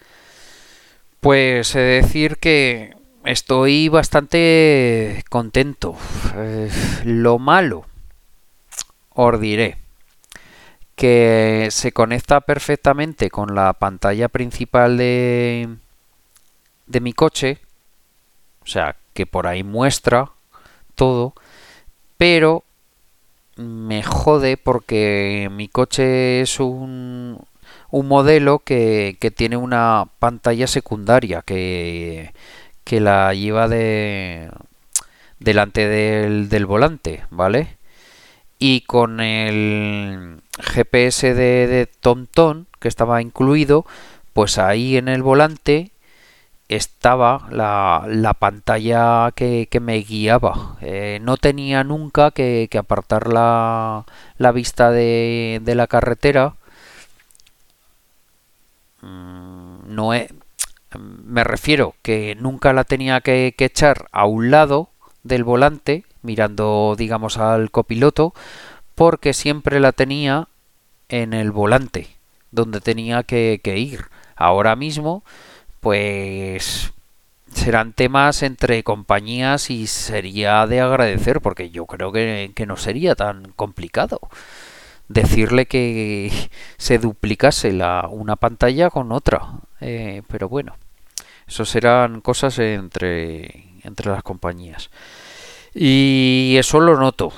pues 1.20 1.76
he 1.76 1.80
de 1.80 2.02
decir 2.02 2.38
que 2.38 2.96
estoy 3.24 3.88
bastante 3.88 5.24
contento. 5.30 5.96
Eh, 6.36 6.72
lo 7.06 7.38
malo, 7.38 7.86
os 9.12 9.40
diré 9.40 9.78
que 10.96 11.70
se 11.72 11.92
conecta 11.92 12.42
perfectamente 12.42 13.30
con 13.30 13.56
la 13.56 13.74
pantalla 13.74 14.28
principal 14.30 14.98
de, 14.98 15.78
de 16.88 17.00
mi 17.00 17.14
coche, 17.14 17.60
o 18.64 18.68
sea, 18.68 18.96
que 19.14 19.26
por 19.26 19.48
ahí 19.48 19.64
muestra 19.64 20.32
todo, 20.96 21.34
pero 22.18 22.64
me 23.56 24.04
jode 24.04 24.58
porque 24.58 25.50
mi 25.52 25.68
coche 25.68 26.42
es 26.42 26.60
un, 26.60 27.46
un 27.92 28.08
modelo 28.08 28.60
que, 28.60 29.18
que 29.20 29.32
tiene 29.32 29.58
una 29.58 30.08
pantalla 30.20 30.68
secundaria 30.68 31.42
que, 31.44 32.34
que 32.84 33.00
la 33.00 33.34
lleva 33.34 33.68
de 33.68 34.50
delante 35.40 35.88
del, 35.88 36.50
del 36.50 36.66
volante, 36.66 37.26
¿vale? 37.30 37.78
Y 38.60 38.82
con 38.82 39.20
el 39.20 40.42
GPS 40.60 41.34
de, 41.34 41.68
de 41.68 41.86
TomTom 41.86 42.66
que 42.80 42.88
estaba 42.88 43.22
incluido, 43.22 43.86
pues 44.34 44.58
ahí 44.58 44.98
en 44.98 45.10
el 45.10 45.22
volante 45.22 45.92
estaba 46.70 47.48
la, 47.52 48.06
la 48.08 48.34
pantalla 48.34 49.32
que, 49.36 49.68
que, 49.70 49.80
me 49.80 49.98
guiaba. 49.98 50.78
Eh, 50.82 51.20
no 51.22 51.38
tenía 51.38 51.84
nunca 51.84 52.32
que, 52.32 52.68
que 52.72 52.78
apartar 52.78 53.28
la, 53.28 54.06
la 54.38 54.52
vista 54.52 54.92
de, 54.92 55.60
de, 55.64 55.76
la 55.76 55.88
carretera. 55.88 56.56
Mm, 59.02 59.96
no 59.96 60.12
me 61.00 61.44
refiero 61.44 61.96
que 62.02 62.36
nunca 62.40 62.74
la 62.74 62.84
tenía 62.84 63.22
que, 63.22 63.54
que 63.58 63.66
echar 63.66 64.08
a 64.12 64.26
un 64.26 64.52
lado 64.52 64.90
del 65.24 65.44
volante, 65.44 66.06
mirando, 66.22 66.96
digamos, 66.98 67.38
al 67.38 67.72
copiloto, 67.72 68.34
porque 68.96 69.34
siempre 69.34 69.80
la 69.80 69.92
tenía 69.92 70.48
en 71.10 71.34
el 71.34 71.52
volante, 71.52 72.10
donde 72.52 72.82
tenía 72.82 73.24
que, 73.24 73.60
que 73.64 73.78
ir. 73.78 74.06
Ahora 74.36 74.76
mismo 74.76 75.24
pues 75.84 76.94
serán 77.54 77.94
temas 77.94 78.42
entre 78.42 78.84
compañías 78.84 79.70
y 79.70 79.86
sería 79.88 80.66
de 80.66 80.80
agradecer 80.80 81.42
porque 81.42 81.70
yo 81.70 81.86
creo 81.86 82.12
que, 82.12 82.52
que 82.56 82.66
no 82.66 82.78
sería 82.78 83.16
tan 83.16 83.52
complicado 83.56 84.20
decirle 85.10 85.66
que 85.66 86.32
se 86.78 86.98
duplicase 87.00 87.74
la, 87.74 88.08
una 88.10 88.38
pantalla 88.38 88.90
con 88.90 89.12
otra. 89.12 89.42
Eh, 89.82 90.24
pero 90.30 90.50
bueno, 90.50 90.78
eso 91.48 91.66
serán 91.66 92.22
cosas 92.22 92.58
entre, 92.60 93.66
entre 93.84 94.10
las 94.10 94.24
compañías. 94.24 94.90
Y 95.74 96.56
eso 96.58 96.80
lo 96.80 96.98
noto. 96.98 97.34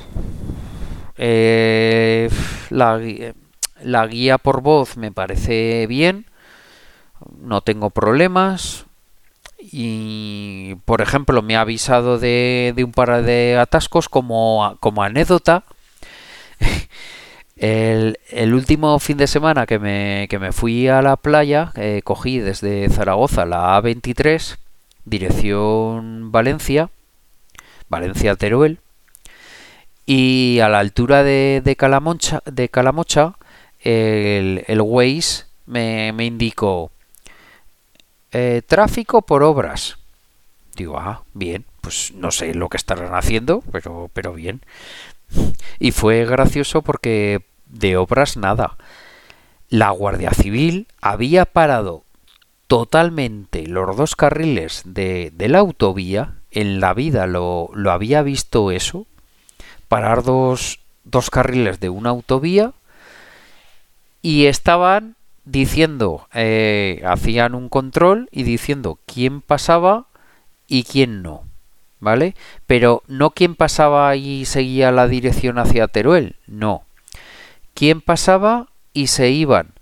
Eh, 1.17 2.29
la, 2.69 3.01
la 3.81 4.07
guía 4.07 4.37
por 4.37 4.61
voz 4.61 4.97
me 4.97 5.11
parece 5.11 5.87
bien. 5.87 6.27
No 7.41 7.61
tengo 7.61 7.89
problemas. 7.89 8.85
Y, 9.59 10.75
por 10.85 11.01
ejemplo, 11.01 11.41
me 11.41 11.55
ha 11.55 11.61
avisado 11.61 12.19
de, 12.19 12.73
un 12.77 12.91
par 12.91 13.23
de 13.23 13.57
atascos 13.57 14.09
como, 14.09 14.77
como 14.79 15.03
anécdota. 15.03 15.63
El, 17.57 18.19
el, 18.31 18.53
último 18.53 18.99
fin 18.99 19.15
de 19.15 19.27
semana 19.27 19.65
que 19.65 19.79
me, 19.79 20.27
que 20.29 20.39
me 20.39 20.51
fui 20.51 20.89
a 20.89 21.01
la 21.01 21.15
playa, 21.15 21.71
eh, 21.77 22.01
cogí 22.03 22.39
desde 22.39 22.89
Zaragoza 22.89 23.45
la 23.45 23.81
A23, 23.81 24.57
dirección 25.05 26.33
Valencia, 26.33 26.89
Valencia-Teruel, 27.87 28.79
y 30.05 30.59
a 30.59 30.67
la 30.67 30.79
altura 30.79 31.23
de, 31.23 31.61
de, 31.63 31.77
de 32.51 32.69
Calamocha, 32.69 33.37
el, 33.79 34.65
el 34.67 34.81
Waze 34.81 35.45
me, 35.65 36.11
me 36.11 36.25
indicó 36.25 36.91
eh, 38.37 38.61
tráfico 38.61 39.21
por 39.21 39.43
obras. 39.43 39.97
Digo, 40.75 40.99
ah, 40.99 41.23
bien, 41.33 41.63
pues 41.79 42.11
no 42.15 42.31
sé 42.31 42.53
lo 42.53 42.67
que 42.67 42.75
estarán 42.75 43.15
haciendo, 43.15 43.63
pero, 43.71 44.09
pero 44.11 44.33
bien. 44.33 44.59
Y 45.79 45.91
fue 45.91 46.25
gracioso 46.25 46.81
porque 46.81 47.45
de 47.65 47.95
obras 47.95 48.35
nada. 48.35 48.75
La 49.69 49.89
Guardia 49.91 50.31
Civil 50.31 50.87
había 50.99 51.45
parado 51.45 52.03
totalmente 52.67 53.67
los 53.67 53.95
dos 53.95 54.17
carriles 54.17 54.81
de, 54.83 55.31
de 55.33 55.47
la 55.47 55.59
autovía. 55.59 56.33
En 56.51 56.81
la 56.81 56.93
vida 56.93 57.27
lo, 57.27 57.69
lo 57.73 57.91
había 57.91 58.21
visto 58.21 58.69
eso. 58.69 59.07
Parar 59.87 60.23
dos, 60.23 60.79
dos 61.05 61.29
carriles 61.29 61.79
de 61.79 61.87
una 61.87 62.09
autovía. 62.09 62.73
Y 64.21 64.47
estaban 64.47 65.15
diciendo, 65.45 66.27
eh, 66.33 67.01
hacían 67.05 67.55
un 67.55 67.69
control 67.69 68.29
y 68.31 68.43
diciendo 68.43 68.99
quién 69.05 69.41
pasaba 69.41 70.07
y 70.67 70.83
quién 70.83 71.21
no. 71.21 71.43
¿vale? 72.05 72.35
Pero 72.67 73.03
no 73.07 73.31
quien 73.31 73.55
pasaba 73.55 74.15
y 74.15 74.45
seguía 74.45 74.91
la 74.91 75.07
dirección 75.07 75.57
hacia 75.57 75.87
Teruel, 75.87 76.35
no. 76.45 76.83
Quien 77.73 77.99
pasaba 77.99 78.67
y 78.93 79.07
se 79.07 79.31
iban 79.31 79.73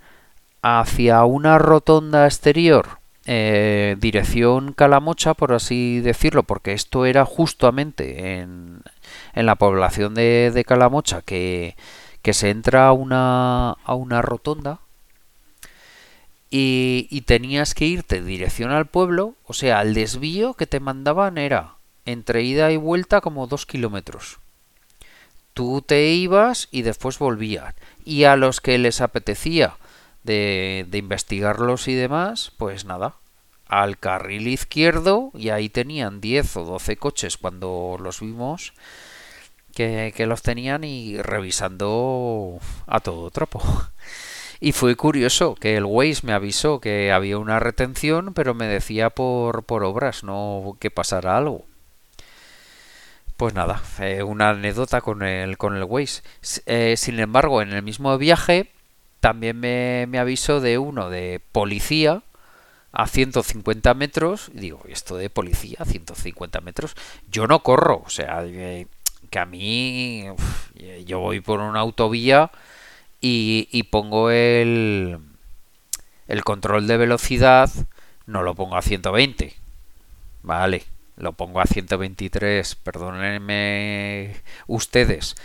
hacia 0.61 1.26
una 1.26 1.57
rotonda 1.59 2.26
exterior, 2.26 2.99
eh, 3.26 3.97
dirección 3.99 4.72
Calamocha, 4.72 5.34
por 5.34 5.51
así 5.51 5.99
decirlo, 5.99 6.43
porque 6.43 6.72
esto 6.72 7.05
era 7.05 7.26
justamente 7.26 8.39
en, 8.39 8.82
en 9.34 9.45
la 9.45 9.55
población 9.55 10.14
de, 10.16 10.51
de 10.53 10.64
Calamocha, 10.64 11.22
que, 11.22 11.76
que, 12.22 12.34
se 12.34 12.49
entra 12.49 12.88
a 12.88 12.93
una, 12.93 13.72
a 13.72 13.95
una 13.95 14.22
rotonda 14.22 14.80
y, 16.55 17.07
y 17.09 17.21
tenías 17.21 17.73
que 17.73 17.87
irte 17.87 18.21
dirección 18.21 18.69
al 18.69 18.85
pueblo, 18.85 19.33
o 19.43 19.53
sea, 19.53 19.81
el 19.81 19.95
desvío 19.95 20.53
que 20.53 20.67
te 20.67 20.79
mandaban 20.79 21.39
era 21.39 21.77
entre 22.05 22.43
ida 22.43 22.71
y 22.71 22.77
vuelta 22.77 23.21
como 23.21 23.47
dos 23.47 23.65
kilómetros. 23.65 24.37
Tú 25.55 25.81
te 25.81 26.11
ibas 26.11 26.67
y 26.69 26.83
después 26.83 27.17
volvías. 27.17 27.73
Y 28.05 28.25
a 28.25 28.35
los 28.35 28.61
que 28.61 28.77
les 28.77 29.01
apetecía 29.01 29.77
de, 30.21 30.85
de 30.87 30.97
investigarlos 30.99 31.87
y 31.87 31.95
demás, 31.95 32.51
pues 32.55 32.85
nada, 32.85 33.15
al 33.65 33.97
carril 33.97 34.47
izquierdo 34.47 35.31
y 35.33 35.49
ahí 35.49 35.69
tenían 35.69 36.21
10 36.21 36.57
o 36.57 36.65
12 36.65 36.97
coches 36.97 37.37
cuando 37.37 37.97
los 37.99 38.19
vimos 38.19 38.73
que, 39.73 40.13
que, 40.15 40.27
los 40.27 40.43
tenían 40.43 40.83
y 40.83 41.19
revisando 41.19 42.59
a 42.85 42.99
todo 42.99 43.31
trapo. 43.31 43.59
Y 44.64 44.72
fue 44.72 44.95
curioso 44.95 45.55
que 45.55 45.76
el 45.76 45.84
Waze 45.84 46.26
me 46.26 46.32
avisó 46.32 46.80
que 46.80 47.11
había 47.11 47.38
una 47.38 47.59
retención, 47.59 48.34
pero 48.34 48.53
me 48.53 48.66
decía 48.66 49.09
por, 49.09 49.66
por 49.66 49.84
obras, 49.84 50.24
no 50.24 50.78
que 50.80 50.89
pasara 50.89 51.36
algo. 51.36 51.66
Pues 53.36 53.53
nada, 53.53 53.84
eh, 53.99 54.24
una 54.24 54.51
anécdota 54.51 55.01
con 55.01 55.22
el, 55.22 55.57
con 55.57 55.76
el 55.76 55.84
Waze. 55.84 56.22
Eh, 56.66 56.95
sin 56.95 57.20
embargo, 57.20 57.61
en 57.61 57.74
el 57.74 57.84
mismo 57.84 58.18
viaje 58.18 58.72
también 59.20 59.59
me, 59.59 60.05
me 60.07 60.18
avisó 60.18 60.61
de 60.61 60.78
uno 60.78 61.09
de 61.09 61.41
policía 61.51 62.24
a 62.93 63.07
150 63.07 63.93
metros. 63.95 64.49
Y 64.53 64.59
digo, 64.59 64.80
¿esto 64.88 65.18
de 65.18 65.30
policía 65.30 65.80
a 65.82 65.86
150 65.86 66.61
metros? 66.61 66.95
Yo 67.30 67.47
no 67.47 67.64
corro, 67.64 68.01
o 68.05 68.09
sea, 68.09 68.45
eh, 68.45 68.88
que 69.30 69.39
a 69.39 69.45
mí 69.45 70.24
yo 71.05 71.20
voy 71.20 71.41
por 71.41 71.59
una 71.59 71.82
autovía 71.82 72.49
y, 73.26 73.84
pongo 73.84 74.32
el, 74.32 75.17
el 76.28 76.43
control 76.43 76.88
de 76.88 76.97
velocidad, 76.97 77.69
no 78.26 78.43
lo 78.43 78.53
pongo 78.53 78.76
a 78.76 78.82
120. 78.82 79.55
Vale, 80.41 80.84
lo 81.15 81.32
pongo 81.32 81.61
a 81.61 81.65
123, 81.65 82.76
perdónenme 82.76 84.36
ustedes, 84.67 85.36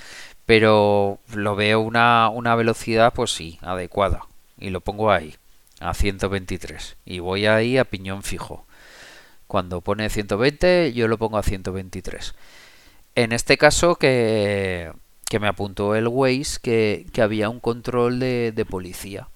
pero 0.45 1.21
lo 1.33 1.55
veo 1.55 1.81
una, 1.81 2.29
una 2.31 2.57
velocidad, 2.57 3.13
pues 3.15 3.31
sí, 3.31 3.61
adecuada, 3.63 4.27
y 4.59 4.71
lo 4.71 4.81
pongo 4.81 5.13
ahí, 5.13 5.37
a 5.79 5.95
123, 5.95 6.97
y 7.05 7.21
voy 7.21 7.47
ahí 7.47 7.79
a 7.79 7.85
piñón 7.85 8.25
fijo. 8.25 8.67
Cuando 9.47 9.83
pone 9.83 10.11
120, 10.11 10.93
yo 10.95 11.07
lo 11.07 11.17
pongo 11.17 11.39
a 11.39 11.45
123. 11.45 12.35
En 13.15 13.33
este 13.33 13.57
caso 13.57 13.95
que, 13.97 14.93
que 15.29 15.39
me 15.39 15.49
apuntó 15.49 15.95
el 15.95 16.09
Waze 16.09 16.59
que, 16.63 17.07
que 17.13 17.23
había 17.23 17.49
un 17.49 17.61
control 17.61 18.19
de, 18.19 18.53
de 18.53 18.65
policía. 18.65 19.29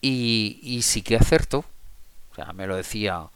Y, 0.00 0.58
y 0.62 0.82
sí 0.82 1.02
que 1.02 1.16
acertó. 1.16 1.64
O 2.32 2.34
sea, 2.34 2.52
me 2.52 2.66
lo 2.66 2.76
decía 2.76 3.28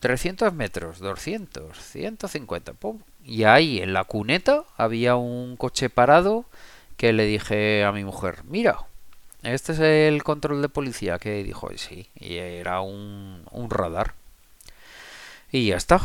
300 0.00 0.52
metros, 0.52 0.98
200, 0.98 1.76
150. 1.78 2.72
¡pum! 2.74 3.00
Y 3.24 3.44
ahí 3.44 3.80
en 3.80 3.92
la 3.92 4.04
cuneta 4.04 4.64
había 4.76 5.16
un 5.16 5.56
coche 5.56 5.90
parado 5.90 6.44
que 6.96 7.12
le 7.12 7.24
dije 7.24 7.84
a 7.84 7.92
mi 7.92 8.04
mujer, 8.04 8.44
mira, 8.44 8.84
este 9.42 9.72
es 9.72 9.78
el 9.78 10.22
control 10.22 10.60
de 10.60 10.68
policía 10.68 11.18
que 11.18 11.42
dijo, 11.42 11.70
sí, 11.76 12.08
y 12.14 12.36
era 12.36 12.82
un, 12.82 13.42
un 13.50 13.70
radar. 13.70 14.14
Y 15.50 15.68
ya 15.68 15.76
está. 15.76 16.00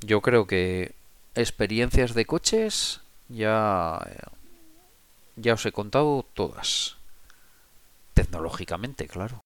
Yo 0.00 0.22
creo 0.22 0.46
que 0.46 0.92
experiencias 1.34 2.14
de 2.14 2.24
coches 2.24 3.00
ya 3.28 4.00
ya 5.36 5.54
os 5.54 5.66
he 5.66 5.72
contado 5.72 6.24
todas. 6.34 6.96
Tecnológicamente, 8.14 9.06
claro. 9.06 9.42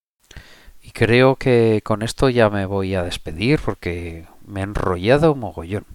Y 0.82 0.92
creo 0.92 1.36
que 1.36 1.80
con 1.84 2.02
esto 2.02 2.28
ya 2.28 2.50
me 2.50 2.66
voy 2.66 2.94
a 2.94 3.02
despedir 3.02 3.60
porque 3.60 4.26
me 4.46 4.60
he 4.60 4.64
enrollado 4.64 5.34
mogollón. 5.34 5.86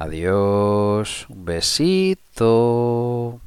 Adiós. 0.00 1.26
Un 1.28 1.44
besito. 1.44 3.40